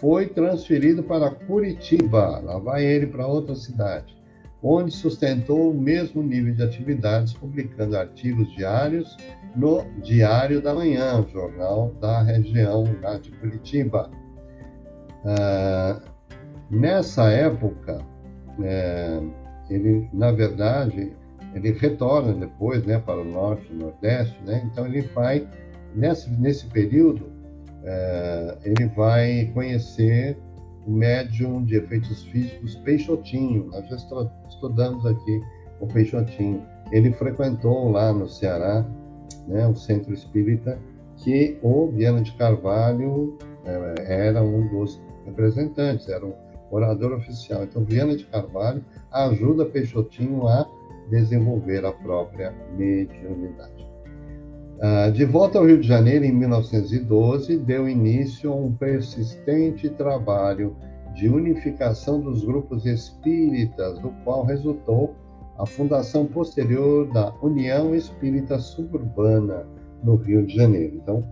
foi 0.00 0.26
transferido 0.26 1.02
para 1.02 1.30
Curitiba. 1.30 2.40
Lá 2.40 2.58
vai 2.58 2.84
ele 2.84 3.06
para 3.06 3.26
outra 3.26 3.54
cidade, 3.54 4.16
onde 4.62 4.90
sustentou 4.90 5.70
o 5.70 5.74
mesmo 5.74 6.22
nível 6.22 6.54
de 6.54 6.62
atividades, 6.62 7.32
publicando 7.32 7.96
artigos 7.96 8.50
diários 8.54 9.16
no 9.54 9.84
Diário 10.02 10.60
da 10.60 10.74
Manhã, 10.74 11.24
jornal 11.32 11.92
da 12.00 12.22
região 12.22 12.84
lá 13.02 13.18
de 13.18 13.30
Curitiba. 13.32 14.10
Ah, 15.24 16.00
nessa 16.70 17.30
época, 17.30 17.98
é, 18.62 19.20
ele, 19.70 20.08
na 20.12 20.32
verdade, 20.32 21.12
ele 21.54 21.70
retorna 21.72 22.32
depois 22.32 22.84
né, 22.84 22.98
para 22.98 23.20
o 23.20 23.24
norte 23.24 23.66
e 23.70 23.74
nordeste, 23.74 24.36
né? 24.44 24.68
então 24.70 24.86
ele 24.86 25.02
vai, 25.02 25.48
nesse, 25.94 26.30
nesse 26.30 26.66
período, 26.66 27.33
é, 27.84 28.58
ele 28.64 28.86
vai 28.88 29.50
conhecer 29.52 30.38
o 30.86 30.90
médium 30.90 31.64
de 31.64 31.76
efeitos 31.76 32.24
físicos 32.24 32.74
Peixotinho, 32.76 33.66
nós 33.66 33.88
já 33.88 33.96
estudamos 34.48 35.06
aqui 35.06 35.42
o 35.80 35.86
Peixotinho. 35.86 36.62
Ele 36.92 37.12
frequentou 37.12 37.90
lá 37.90 38.12
no 38.12 38.28
Ceará, 38.28 38.84
né, 39.48 39.66
o 39.66 39.74
centro 39.74 40.12
espírita, 40.12 40.78
que 41.16 41.58
o 41.62 41.88
Viana 41.88 42.20
de 42.20 42.32
Carvalho 42.32 43.38
é, 43.64 44.28
era 44.28 44.42
um 44.42 44.66
dos 44.68 45.00
representantes, 45.24 46.08
era 46.08 46.24
um 46.24 46.34
orador 46.70 47.12
oficial. 47.12 47.64
Então, 47.64 47.84
Viana 47.84 48.16
de 48.16 48.24
Carvalho 48.26 48.84
ajuda 49.12 49.64
Peixotinho 49.64 50.46
a 50.46 50.66
desenvolver 51.10 51.84
a 51.84 51.92
própria 51.92 52.52
mediunidade. 52.76 53.83
Ah, 54.80 55.10
de 55.10 55.24
volta 55.24 55.58
ao 55.58 55.66
Rio 55.66 55.80
de 55.80 55.86
Janeiro, 55.86 56.24
em 56.24 56.32
1912, 56.32 57.58
deu 57.58 57.88
início 57.88 58.52
a 58.52 58.56
um 58.56 58.72
persistente 58.72 59.88
trabalho 59.90 60.76
de 61.14 61.28
unificação 61.28 62.20
dos 62.20 62.44
grupos 62.44 62.84
espíritas, 62.84 63.98
do 64.00 64.10
qual 64.24 64.44
resultou 64.44 65.14
a 65.56 65.64
fundação 65.64 66.26
posterior 66.26 67.06
da 67.12 67.32
União 67.40 67.94
Espírita 67.94 68.58
Suburbana, 68.58 69.64
no 70.02 70.16
Rio 70.16 70.44
de 70.44 70.54
Janeiro. 70.54 70.96
Então, 70.96 71.24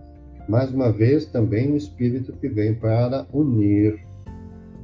mais 0.49 0.73
uma 0.73 0.91
vez, 0.91 1.25
também 1.25 1.71
um 1.71 1.75
espírito 1.75 2.33
que 2.33 2.49
vem 2.49 2.73
para 2.73 3.25
unir, 3.31 3.99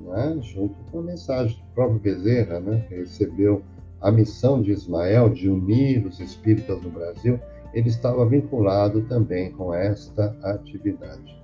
né? 0.06 0.38
junto 0.42 0.76
com 0.92 1.00
a 1.00 1.04
mensagem 1.04 1.58
do 1.58 1.74
próprio 1.74 2.00
Bezerra, 2.00 2.60
né? 2.60 2.86
que 2.88 2.96
recebeu 2.96 3.64
a 4.00 4.12
missão 4.12 4.62
de 4.62 4.72
Ismael 4.72 5.30
de 5.30 5.50
unir 5.50 6.06
os 6.06 6.20
espíritas 6.20 6.82
no 6.82 6.90
Brasil, 6.90 7.40
ele 7.74 7.90
estava 7.90 8.26
vinculado 8.26 9.02
também 9.04 9.52
com 9.52 9.74
esta 9.74 10.36
atividade. 10.44 11.40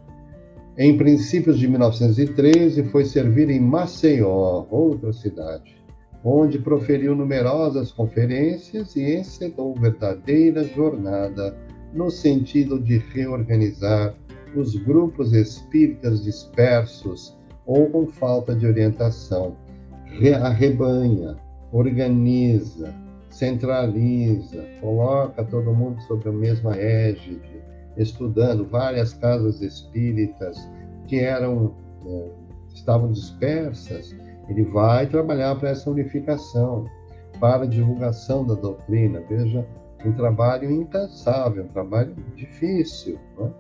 Em 0.77 0.97
princípios 0.97 1.57
de 1.57 1.67
1913, 1.67 2.83
foi 2.85 3.05
servir 3.05 3.49
em 3.49 3.61
Maceió, 3.61 4.65
outra 4.69 5.13
cidade, 5.13 5.75
onde 6.23 6.59
proferiu 6.59 7.15
numerosas 7.15 7.91
conferências 7.91 8.95
e 8.95 9.15
encetou 9.15 9.73
verdadeira 9.75 10.63
jornada 10.63 11.55
no 11.93 12.09
sentido 12.09 12.79
de 12.79 12.97
reorganizar 12.97 14.13
os 14.55 14.75
grupos 14.75 15.33
espíritas 15.33 16.23
dispersos 16.23 17.38
ou 17.65 17.89
com 17.89 18.07
falta 18.07 18.55
de 18.55 18.65
orientação. 18.65 19.55
Arrebanha, 20.41 21.38
organiza, 21.71 22.93
centraliza, 23.36 24.65
coloca 24.80 25.43
todo 25.43 25.74
mundo 25.74 26.02
sob 26.04 26.28
a 26.28 26.32
mesma 26.32 26.78
égide, 26.78 27.62
estudando 27.98 28.65
várias 28.65 29.13
casas 29.13 29.62
espíritas 29.62 30.58
que 31.06 31.19
eram 31.19 31.76
eh, 32.06 32.32
estavam 32.74 33.12
dispersas. 33.12 34.15
Ele 34.48 34.63
vai 34.63 35.06
trabalhar 35.08 35.56
para 35.56 35.69
essa 35.71 35.89
unificação, 35.89 36.86
para 37.38 37.63
a 37.63 37.67
divulgação 37.67 38.45
da 38.45 38.54
doutrina. 38.54 39.21
Veja 39.28 39.67
um 40.06 40.13
trabalho 40.13 40.71
incansável, 40.71 41.65
um 41.65 41.67
trabalho 41.67 42.15
difícil. 42.36 43.19
Né? 43.38 43.52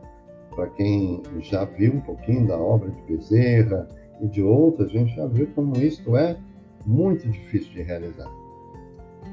Para 0.55 0.67
quem 0.67 1.21
já 1.41 1.65
viu 1.65 1.95
um 1.95 2.01
pouquinho 2.01 2.47
da 2.47 2.57
obra 2.57 2.89
de 2.89 3.01
Bezerra 3.01 3.89
e 4.21 4.27
de 4.27 4.41
outras, 4.41 4.87
a 4.87 4.93
gente 4.93 5.15
já 5.17 5.27
viu 5.27 5.47
como 5.53 5.75
isto 5.77 6.15
é 6.15 6.37
muito 6.85 7.27
difícil 7.27 7.73
de 7.73 7.81
realizar. 7.81 8.44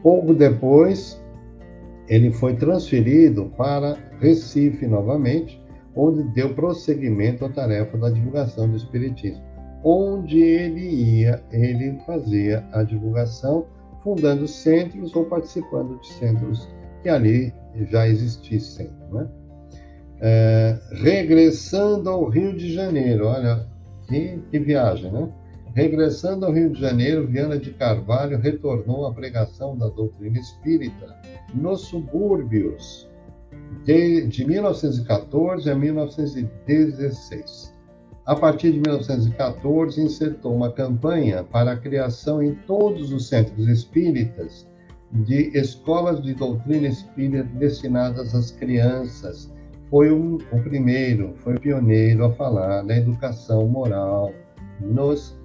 Pouco 0.02 0.34
depois, 0.34 1.20
ele 2.08 2.30
foi 2.32 2.54
transferido 2.54 3.52
para 3.56 3.96
Recife 4.20 4.86
novamente, 4.86 5.60
onde 5.94 6.22
deu 6.34 6.54
prosseguimento 6.54 7.44
à 7.44 7.48
tarefa 7.48 7.96
da 7.98 8.10
divulgação 8.10 8.68
do 8.68 8.76
Espiritismo. 8.76 9.42
Onde 9.84 10.40
ele 10.40 10.80
ia, 10.80 11.42
ele 11.50 11.98
fazia 12.06 12.64
a 12.72 12.82
divulgação, 12.82 13.66
fundando 14.02 14.46
centros 14.46 15.14
ou 15.14 15.24
participando 15.24 16.00
de 16.00 16.08
centros 16.14 16.68
que 17.02 17.08
ali 17.08 17.52
já 17.90 18.06
existissem. 18.08 18.90
Né? 19.12 19.28
É, 20.20 20.78
regressando 21.02 22.08
ao 22.08 22.28
Rio 22.28 22.56
de 22.56 22.72
Janeiro, 22.72 23.26
olha 23.26 23.66
que, 24.06 24.38
que 24.50 24.58
viagem, 24.58 25.10
né? 25.10 25.28
Regressando 25.74 26.44
ao 26.44 26.52
Rio 26.52 26.70
de 26.70 26.80
Janeiro, 26.80 27.26
Viana 27.26 27.58
de 27.58 27.72
Carvalho 27.72 28.38
retornou 28.38 29.06
à 29.06 29.14
pregação 29.14 29.76
da 29.76 29.88
doutrina 29.88 30.38
espírita 30.38 31.16
nos 31.54 31.82
subúrbios 31.82 33.08
de, 33.84 34.26
de 34.26 34.44
1914 34.44 35.70
a 35.70 35.74
1916. 35.74 37.72
A 38.26 38.36
partir 38.36 38.72
de 38.72 38.80
1914, 38.80 40.00
insertou 40.00 40.54
uma 40.54 40.70
campanha 40.70 41.42
para 41.42 41.72
a 41.72 41.76
criação 41.76 42.42
em 42.42 42.54
todos 42.66 43.10
os 43.10 43.28
centros 43.28 43.66
espíritas 43.66 44.70
de 45.10 45.50
escolas 45.58 46.22
de 46.22 46.34
doutrina 46.34 46.86
espírita 46.88 47.48
destinadas 47.54 48.34
às 48.34 48.50
crianças. 48.50 49.50
Foi 49.90 50.12
um, 50.12 50.36
o 50.52 50.62
primeiro, 50.62 51.34
foi 51.38 51.58
pioneiro 51.58 52.24
a 52.26 52.32
falar 52.32 52.82
da 52.82 52.96
educação 52.96 53.66
moral, 53.66 54.32
nos, 54.80 55.36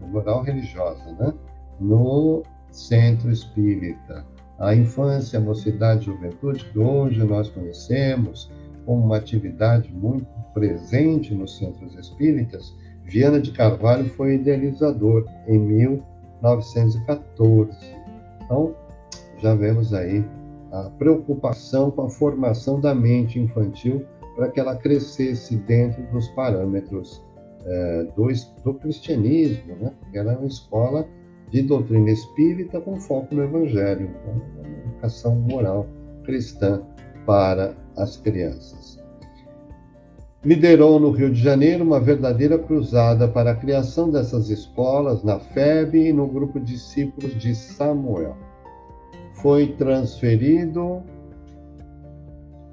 moral 0.00 0.42
religiosa, 0.42 1.04
né? 1.18 1.32
no 1.80 2.42
centro 2.70 3.30
espírita. 3.30 4.26
A 4.58 4.74
infância, 4.74 5.38
a 5.38 5.42
mocidade 5.42 6.02
e 6.02 6.06
juventude, 6.06 6.64
que 6.66 6.78
hoje 6.78 7.22
nós 7.24 7.48
conhecemos 7.48 8.50
como 8.86 9.04
uma 9.04 9.16
atividade 9.16 9.92
muito 9.92 10.26
presente 10.54 11.34
nos 11.34 11.58
centros 11.58 11.94
espíritas, 11.94 12.72
Viana 13.04 13.40
de 13.40 13.50
Carvalho 13.52 14.08
foi 14.10 14.34
idealizador 14.34 15.26
em 15.46 15.58
1914. 15.58 17.76
Então, 18.42 18.74
já 19.38 19.54
vemos 19.54 19.92
aí 19.92 20.24
a 20.70 20.90
preocupação 20.98 21.90
com 21.90 22.02
a 22.02 22.10
formação 22.10 22.80
da 22.80 22.94
mente 22.94 23.40
infantil 23.40 24.06
para 24.34 24.48
que 24.48 24.58
ela 24.58 24.74
crescesse 24.76 25.56
dentro 25.56 26.02
dos 26.10 26.26
parâmetros 26.28 27.22
é, 27.64 28.06
do, 28.16 28.28
do, 28.64 28.74
cristianismo, 28.74 29.76
né? 29.76 29.92
Era 30.12 30.36
uma 30.36 30.46
escola 30.46 31.06
de 31.50 31.62
doutrina 31.62 32.10
espírita 32.10 32.80
com 32.80 32.98
foco 32.98 33.34
no 33.34 33.44
evangelho, 33.44 34.10
então, 34.10 34.42
uma 34.58 34.78
educação 34.78 35.36
moral 35.36 35.86
cristã 36.24 36.82
para 37.26 37.74
as 37.96 38.16
crianças. 38.16 39.00
Liderou 40.44 40.98
no 40.98 41.10
Rio 41.10 41.30
de 41.30 41.40
Janeiro 41.40 41.84
uma 41.84 42.00
verdadeira 42.00 42.58
cruzada 42.58 43.28
para 43.28 43.52
a 43.52 43.56
criação 43.56 44.10
dessas 44.10 44.50
escolas 44.50 45.22
na 45.22 45.38
FEB 45.38 46.08
e 46.08 46.12
no 46.12 46.26
grupo 46.26 46.58
Discípulos 46.58 47.38
de 47.38 47.54
Samuel 47.54 48.36
foi 49.42 49.66
transferido 49.72 51.02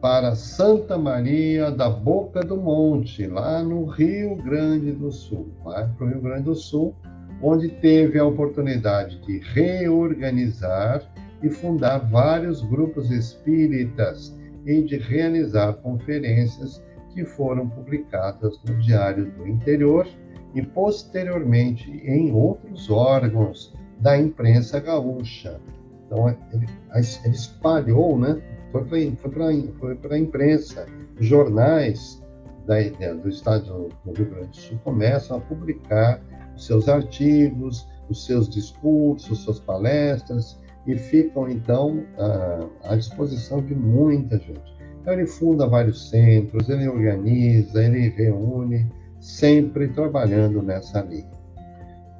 para 0.01 0.33
Santa 0.33 0.97
Maria 0.97 1.69
da 1.69 1.89
Boca 1.89 2.41
do 2.41 2.55
Monte, 2.55 3.27
lá 3.27 3.61
no 3.61 3.85
Rio 3.85 4.35
Grande 4.37 4.93
do 4.93 5.11
Sul. 5.11 5.49
Vai 5.63 5.87
para 5.89 6.05
o 6.05 6.09
Rio 6.09 6.21
Grande 6.21 6.43
do 6.43 6.55
Sul, 6.55 6.95
onde 7.41 7.67
teve 7.67 8.17
a 8.17 8.25
oportunidade 8.25 9.19
de 9.25 9.39
reorganizar 9.39 11.03
e 11.43 11.49
fundar 11.49 11.99
vários 12.09 12.61
grupos 12.61 13.11
espíritas 13.11 14.37
e 14.65 14.81
de 14.81 14.97
realizar 14.97 15.73
conferências 15.73 16.81
que 17.13 17.25
foram 17.25 17.67
publicadas 17.67 18.57
no 18.63 18.75
Diário 18.77 19.31
do 19.31 19.47
Interior 19.47 20.07
e 20.55 20.61
posteriormente 20.61 21.91
em 22.05 22.31
outros 22.31 22.89
órgãos 22.89 23.73
da 23.99 24.17
imprensa 24.17 24.79
gaúcha, 24.79 25.59
então, 26.09 26.27
ele, 26.27 26.65
ele 27.23 27.35
espalhou, 27.35 28.17
né? 28.17 28.41
Foi 28.71 29.95
para 29.95 30.15
a 30.15 30.19
imprensa, 30.19 30.85
jornais 31.19 32.21
da, 32.65 33.13
do 33.13 33.29
estado 33.29 33.89
do 34.05 34.13
Rio 34.13 34.29
Grande 34.29 34.49
do 34.49 34.55
Sul 34.55 34.79
começam 34.83 35.37
a 35.37 35.41
publicar 35.41 36.21
seus 36.55 36.87
artigos, 36.87 37.87
os 38.09 38.25
seus 38.25 38.49
discursos, 38.49 39.39
suas 39.39 39.59
palestras, 39.59 40.59
e 40.85 40.97
ficam, 40.97 41.49
então, 41.49 42.03
à, 42.17 42.93
à 42.93 42.95
disposição 42.95 43.63
de 43.63 43.75
muita 43.75 44.37
gente. 44.37 44.77
Então, 45.01 45.13
ele 45.13 45.25
funda 45.25 45.67
vários 45.67 46.09
centros, 46.09 46.69
ele 46.69 46.87
organiza, 46.87 47.83
ele 47.83 48.09
reúne, 48.09 48.91
sempre 49.19 49.87
trabalhando 49.89 50.61
nessa 50.61 51.01
linha. 51.01 51.29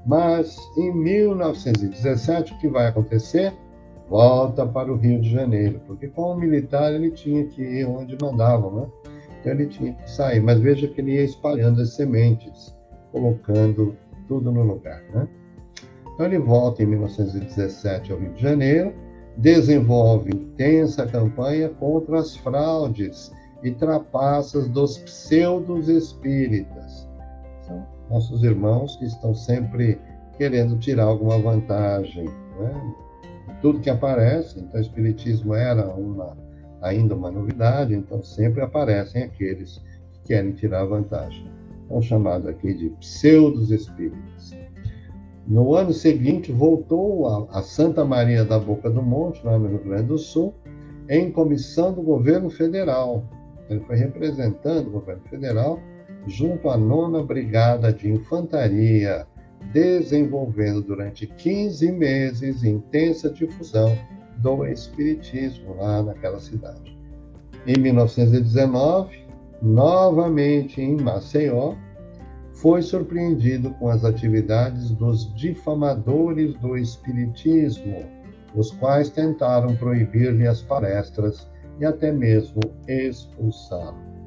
Mas, 0.05 0.57
em 0.77 0.93
1917, 0.93 2.53
o 2.53 2.59
que 2.59 2.67
vai 2.67 2.87
acontecer? 2.87 3.53
Volta 4.09 4.65
para 4.65 4.91
o 4.91 4.95
Rio 4.95 5.21
de 5.21 5.29
Janeiro, 5.29 5.79
porque 5.85 6.07
como 6.07 6.39
militar 6.39 6.93
ele 6.93 7.11
tinha 7.11 7.45
que 7.45 7.61
ir 7.61 7.85
onde 7.85 8.17
mandavam, 8.19 8.75
né? 8.75 8.87
Então 9.39 9.53
ele 9.53 9.67
tinha 9.67 9.93
que 9.93 10.09
sair, 10.09 10.41
mas 10.41 10.59
veja 10.59 10.87
que 10.87 10.99
ele 10.99 11.13
ia 11.13 11.23
espalhando 11.23 11.81
as 11.81 11.93
sementes, 11.93 12.75
colocando 13.11 13.95
tudo 14.27 14.51
no 14.51 14.63
lugar, 14.63 15.01
né? 15.13 15.27
Então 16.13 16.25
ele 16.25 16.39
volta 16.39 16.83
em 16.83 16.87
1917 16.87 18.11
ao 18.11 18.19
Rio 18.19 18.33
de 18.33 18.41
Janeiro, 18.41 18.93
desenvolve 19.37 20.31
intensa 20.31 21.05
campanha 21.05 21.69
contra 21.69 22.19
as 22.19 22.35
fraudes 22.35 23.31
e 23.63 23.71
trapaças 23.71 24.67
dos 24.67 24.97
pseudos 24.97 25.87
espíritas. 25.87 27.07
São 27.61 27.85
nossos 28.09 28.43
irmãos 28.43 28.95
que 28.97 29.05
estão 29.05 29.33
sempre 29.33 29.99
querendo 30.37 30.77
tirar 30.77 31.05
alguma 31.05 31.37
vantagem, 31.37 32.25
né? 32.25 32.93
Tudo 33.61 33.79
que 33.79 33.89
aparece. 33.89 34.59
Então, 34.59 34.79
o 34.79 34.83
Espiritismo 34.83 35.53
era 35.53 35.85
uma, 35.87 36.37
ainda 36.81 37.15
uma 37.15 37.31
novidade, 37.31 37.93
então 37.93 38.23
sempre 38.23 38.61
aparecem 38.61 39.23
aqueles 39.23 39.81
que 40.13 40.27
querem 40.27 40.51
tirar 40.51 40.85
vantagem. 40.85 41.49
São 41.87 42.01
chamados 42.01 42.47
aqui 42.47 42.73
de 42.73 42.89
pseudos 42.99 43.71
espíritos. 43.71 44.53
No 45.47 45.73
ano 45.73 45.91
seguinte, 45.91 46.51
voltou 46.51 47.27
a, 47.27 47.59
a 47.59 47.61
Santa 47.63 48.05
Maria 48.05 48.45
da 48.45 48.59
Boca 48.59 48.89
do 48.89 49.01
Monte, 49.01 49.43
lá 49.43 49.57
no 49.57 49.67
Rio 49.67 49.83
Grande 49.83 50.07
do 50.07 50.17
Sul, 50.17 50.53
em 51.09 51.31
comissão 51.31 51.91
do 51.91 52.03
governo 52.03 52.51
federal. 52.51 53.23
Ele 53.67 53.79
foi 53.81 53.95
representando 53.95 54.87
o 54.87 54.91
governo 54.91 55.23
federal 55.23 55.79
junto 56.27 56.69
à 56.69 56.77
nona 56.77 57.23
Brigada 57.23 57.91
de 57.91 58.11
Infantaria, 58.11 59.25
desenvolvendo 59.71 60.81
durante 60.81 61.27
15 61.27 61.91
meses 61.91 62.63
intensa 62.63 63.29
difusão 63.29 63.97
do 64.37 64.65
Espiritismo 64.65 65.75
lá 65.75 66.01
naquela 66.01 66.39
cidade. 66.39 66.97
Em 67.67 67.79
1919, 67.79 69.25
novamente 69.61 70.81
em 70.81 70.95
Maceió, 70.95 71.75
foi 72.53 72.81
surpreendido 72.81 73.71
com 73.75 73.89
as 73.89 74.03
atividades 74.03 74.91
dos 74.91 75.33
difamadores 75.35 76.53
do 76.55 76.77
Espiritismo, 76.77 78.03
os 78.55 78.71
quais 78.71 79.09
tentaram 79.09 79.75
proibir-lhe 79.75 80.47
as 80.47 80.61
palestras 80.61 81.47
e 81.79 81.85
até 81.85 82.11
mesmo 82.11 82.59
expulsá-lo. 82.87 84.18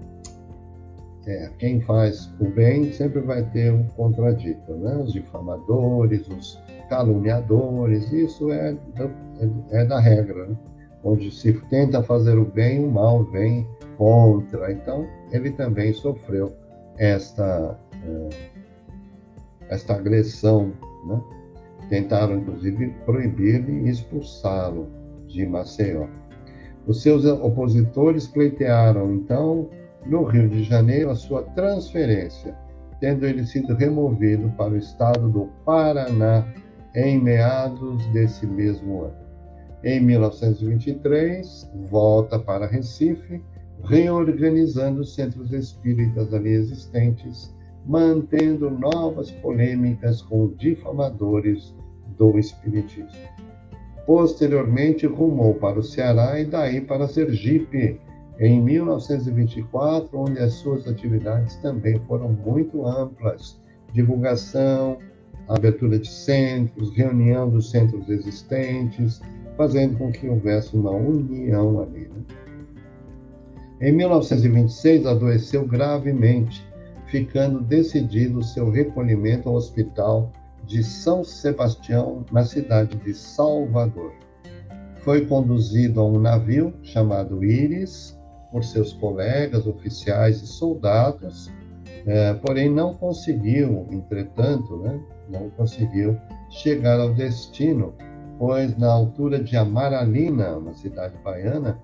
É, 1.27 1.51
quem 1.59 1.81
faz 1.81 2.33
o 2.41 2.47
bem 2.47 2.93
sempre 2.93 3.21
vai 3.21 3.45
ter 3.51 3.73
um 3.73 3.85
contradito, 3.85 4.73
né? 4.73 4.97
Os 4.97 5.13
difamadores, 5.13 6.27
os 6.29 6.61
caluniadores, 6.89 8.11
isso 8.13 8.51
é, 8.51 8.77
é, 8.97 9.83
é 9.83 9.85
da 9.85 10.01
regra, 10.01 10.47
né? 10.47 10.57
Onde 11.05 11.31
se 11.31 11.53
tenta 11.69 12.03
fazer 12.03 12.37
o 12.39 12.45
bem, 12.45 12.85
o 12.85 12.91
mal 12.91 13.25
vem 13.25 13.67
contra. 13.97 14.73
Então, 14.73 15.07
ele 15.31 15.53
também 15.53 15.93
sofreu 15.93 16.53
esta, 16.99 17.79
é, 18.05 18.29
esta 19.69 19.95
agressão, 19.95 20.73
né? 21.07 21.23
Tentaram, 21.89 22.39
inclusive, 22.39 22.89
proibir-lhe 23.05 23.87
e 23.87 23.91
expulsá-lo 23.91 24.89
de 25.29 25.47
Maceió. 25.47 26.07
Os 26.87 27.01
seus 27.01 27.25
opositores 27.25 28.27
pleitearam, 28.27 29.15
então, 29.15 29.71
no 30.07 30.25
Rio 30.25 30.49
de 30.49 30.65
Janeiro 30.65 31.11
a 31.11 31.15
sua 31.15 31.43
transferência, 31.43 32.57
tendo 33.01 33.27
ele 33.27 33.45
sido 33.45 33.75
removido 33.75 34.49
para 34.57 34.73
o 34.73 34.77
estado 34.77 35.29
do 35.29 35.49
Paraná 35.65 36.47
em 36.95 37.21
meados 37.21 38.05
desse 38.09 38.47
mesmo 38.47 39.03
ano. 39.03 39.23
Em 39.85 40.01
1923, 40.01 41.71
volta 41.91 42.39
para 42.39 42.67
Recife, 42.67 43.43
reorganizando 43.85 45.01
os 45.01 45.15
centros 45.15 45.53
espíritas 45.53 46.33
ali 46.33 46.51
existentes, 46.51 47.53
mantendo 47.85 48.71
novas 48.71 49.31
polêmicas 49.31 50.23
com 50.23 50.55
difamadores 50.57 51.75
do 52.17 52.39
espiritismo. 52.39 53.11
Posteriormente, 54.07 55.07
rumou 55.07 55.55
para 55.55 55.81
o 55.81 55.83
Ceará 55.83 56.39
e 56.39 56.45
daí 56.45 56.81
para 56.81 57.09
Sergipe, 57.09 58.01
em 58.43 58.61
1924, 58.61 60.19
onde 60.19 60.41
as 60.41 60.55
suas 60.55 60.89
atividades 60.89 61.55
também 61.57 62.01
foram 62.09 62.29
muito 62.29 62.85
amplas 62.85 63.57
divulgação, 63.93 64.99
abertura 65.47 65.97
de 65.97 66.09
centros, 66.09 66.93
reunião 66.93 67.49
dos 67.49 67.71
centros 67.71 68.09
existentes, 68.09 69.21
fazendo 69.57 69.97
com 69.97 70.11
que 70.11 70.29
houvesse 70.29 70.77
uma 70.77 70.91
união 70.91 71.81
ali. 71.81 72.09
Né? 72.09 72.23
Em 73.81 73.93
1926, 73.93 75.07
adoeceu 75.07 75.65
gravemente, 75.65 76.67
ficando 77.07 77.61
decidido 77.61 78.43
seu 78.43 78.71
recolhimento 78.71 79.49
ao 79.49 79.55
hospital 79.55 80.33
de 80.67 80.83
São 80.83 81.23
Sebastião, 81.23 82.25
na 82.33 82.45
cidade 82.45 82.97
de 82.97 83.15
Salvador. 83.15 84.13
Foi 85.03 85.27
conduzido 85.27 86.01
a 86.01 86.05
um 86.05 86.19
navio 86.19 86.73
chamado 86.83 87.45
Íris, 87.45 88.21
por 88.53 88.63
seus 88.63 88.93
colegas, 88.93 89.67
oficiais 89.67 90.43
e 90.43 90.47
soldados, 90.47 91.51
É, 92.05 92.35
porém, 92.35 92.69
não 92.69 92.95
conseguiu, 92.95 93.87
entretanto, 93.93 94.77
né, 94.79 94.99
não 95.31 95.49
conseguiu 95.51 96.19
chegar 96.51 96.99
ao 96.99 97.15
destino, 97.15 97.95
pois 98.41 98.77
na 98.77 98.91
altura 98.91 99.41
de 99.41 99.57
Amaralina, 99.57 100.57
uma 100.57 100.75
cidade 100.75 101.15
baiana, 101.23 101.79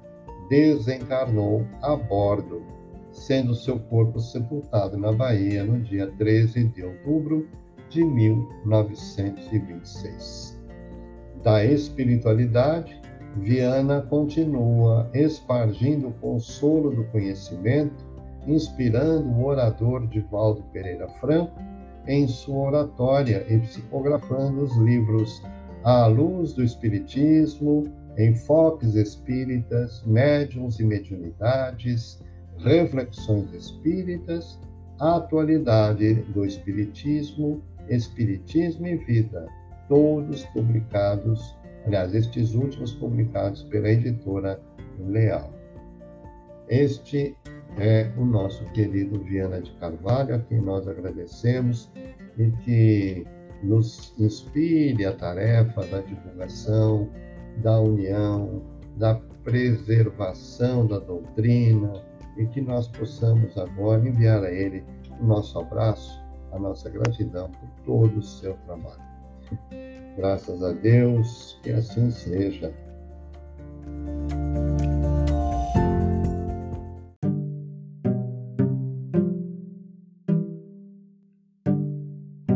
desencarnou 0.50 1.64
a 1.80 1.94
bordo, 1.94 2.64
sendo 3.12 3.54
seu 3.54 3.78
corpo 3.78 4.18
sepultado 4.18 4.98
na 4.98 5.12
Bahia 5.12 5.62
no 5.62 5.80
dia 5.80 6.08
13 6.18 6.64
de 6.64 6.82
outubro 6.82 7.46
de 7.88 8.02
1926. 8.02 10.60
Da 11.44 11.64
espiritualidade, 11.64 12.97
Viana 13.40 14.02
continua 14.02 15.08
espargindo 15.14 16.08
o 16.08 16.12
consolo 16.14 16.90
do 16.90 17.04
conhecimento, 17.04 18.04
inspirando 18.46 19.28
o 19.28 19.46
orador 19.46 20.06
Divaldo 20.06 20.62
Pereira 20.72 21.08
Franco 21.20 21.52
em 22.06 22.26
sua 22.26 22.68
oratória 22.68 23.46
e 23.48 23.58
psicografando 23.58 24.62
os 24.62 24.76
livros 24.78 25.42
À 25.84 26.06
Luz 26.06 26.54
do 26.54 26.64
Espiritismo, 26.64 27.84
Enfoques 28.18 28.94
Espíritas, 28.94 30.02
Médiuns 30.04 30.80
e 30.80 30.84
Mediunidades, 30.84 32.20
Reflexões 32.58 33.52
Espíritas, 33.52 34.58
Atualidade 34.98 36.14
do 36.32 36.44
Espiritismo, 36.44 37.62
Espiritismo 37.88 38.86
e 38.86 38.96
Vida, 38.96 39.46
todos 39.88 40.44
publicados, 40.46 41.54
aliás, 41.86 42.14
estes 42.14 42.54
últimos 42.54 42.92
publicados 42.94 43.62
pela 43.64 43.88
editora 43.88 44.60
Leal. 44.98 45.52
Este 46.68 47.36
é 47.78 48.10
o 48.16 48.24
nosso 48.24 48.64
querido 48.72 49.18
Viana 49.20 49.60
de 49.60 49.70
Carvalho, 49.76 50.34
a 50.34 50.38
quem 50.40 50.60
nós 50.60 50.86
agradecemos 50.86 51.90
e 52.36 52.50
que 52.64 53.26
nos 53.62 54.14
inspire 54.18 55.04
a 55.04 55.12
tarefa 55.14 55.84
da 55.86 56.00
divulgação, 56.00 57.08
da 57.62 57.80
união, 57.80 58.62
da 58.96 59.14
preservação 59.44 60.86
da 60.86 60.98
doutrina 60.98 61.92
e 62.36 62.46
que 62.46 62.60
nós 62.60 62.88
possamos 62.88 63.56
agora 63.56 64.06
enviar 64.06 64.44
a 64.44 64.52
ele 64.52 64.84
o 65.20 65.24
nosso 65.24 65.58
abraço, 65.58 66.22
a 66.52 66.58
nossa 66.58 66.88
gratidão 66.90 67.50
por 67.50 67.68
todo 67.84 68.18
o 68.18 68.22
seu 68.22 68.54
trabalho. 68.66 69.07
Graças 70.16 70.62
a 70.62 70.72
Deus, 70.72 71.58
que 71.62 71.70
assim 71.70 72.10
seja. 72.10 72.74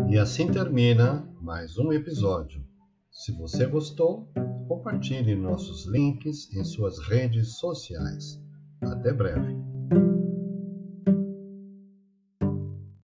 E 0.09 0.19
assim 0.19 0.51
termina 0.51 1.27
mais 1.41 1.79
um 1.79 1.93
episódio. 1.93 2.63
Se 3.11 3.33
você 3.33 3.67
gostou, 3.67 4.29
compartilhe 4.67 5.35
nossos 5.35 5.87
links 5.87 6.53
em 6.55 6.65
suas 6.65 6.99
redes 7.09 7.59
sociais. 7.59 8.41
Até 8.83 9.13
breve. 9.13 9.57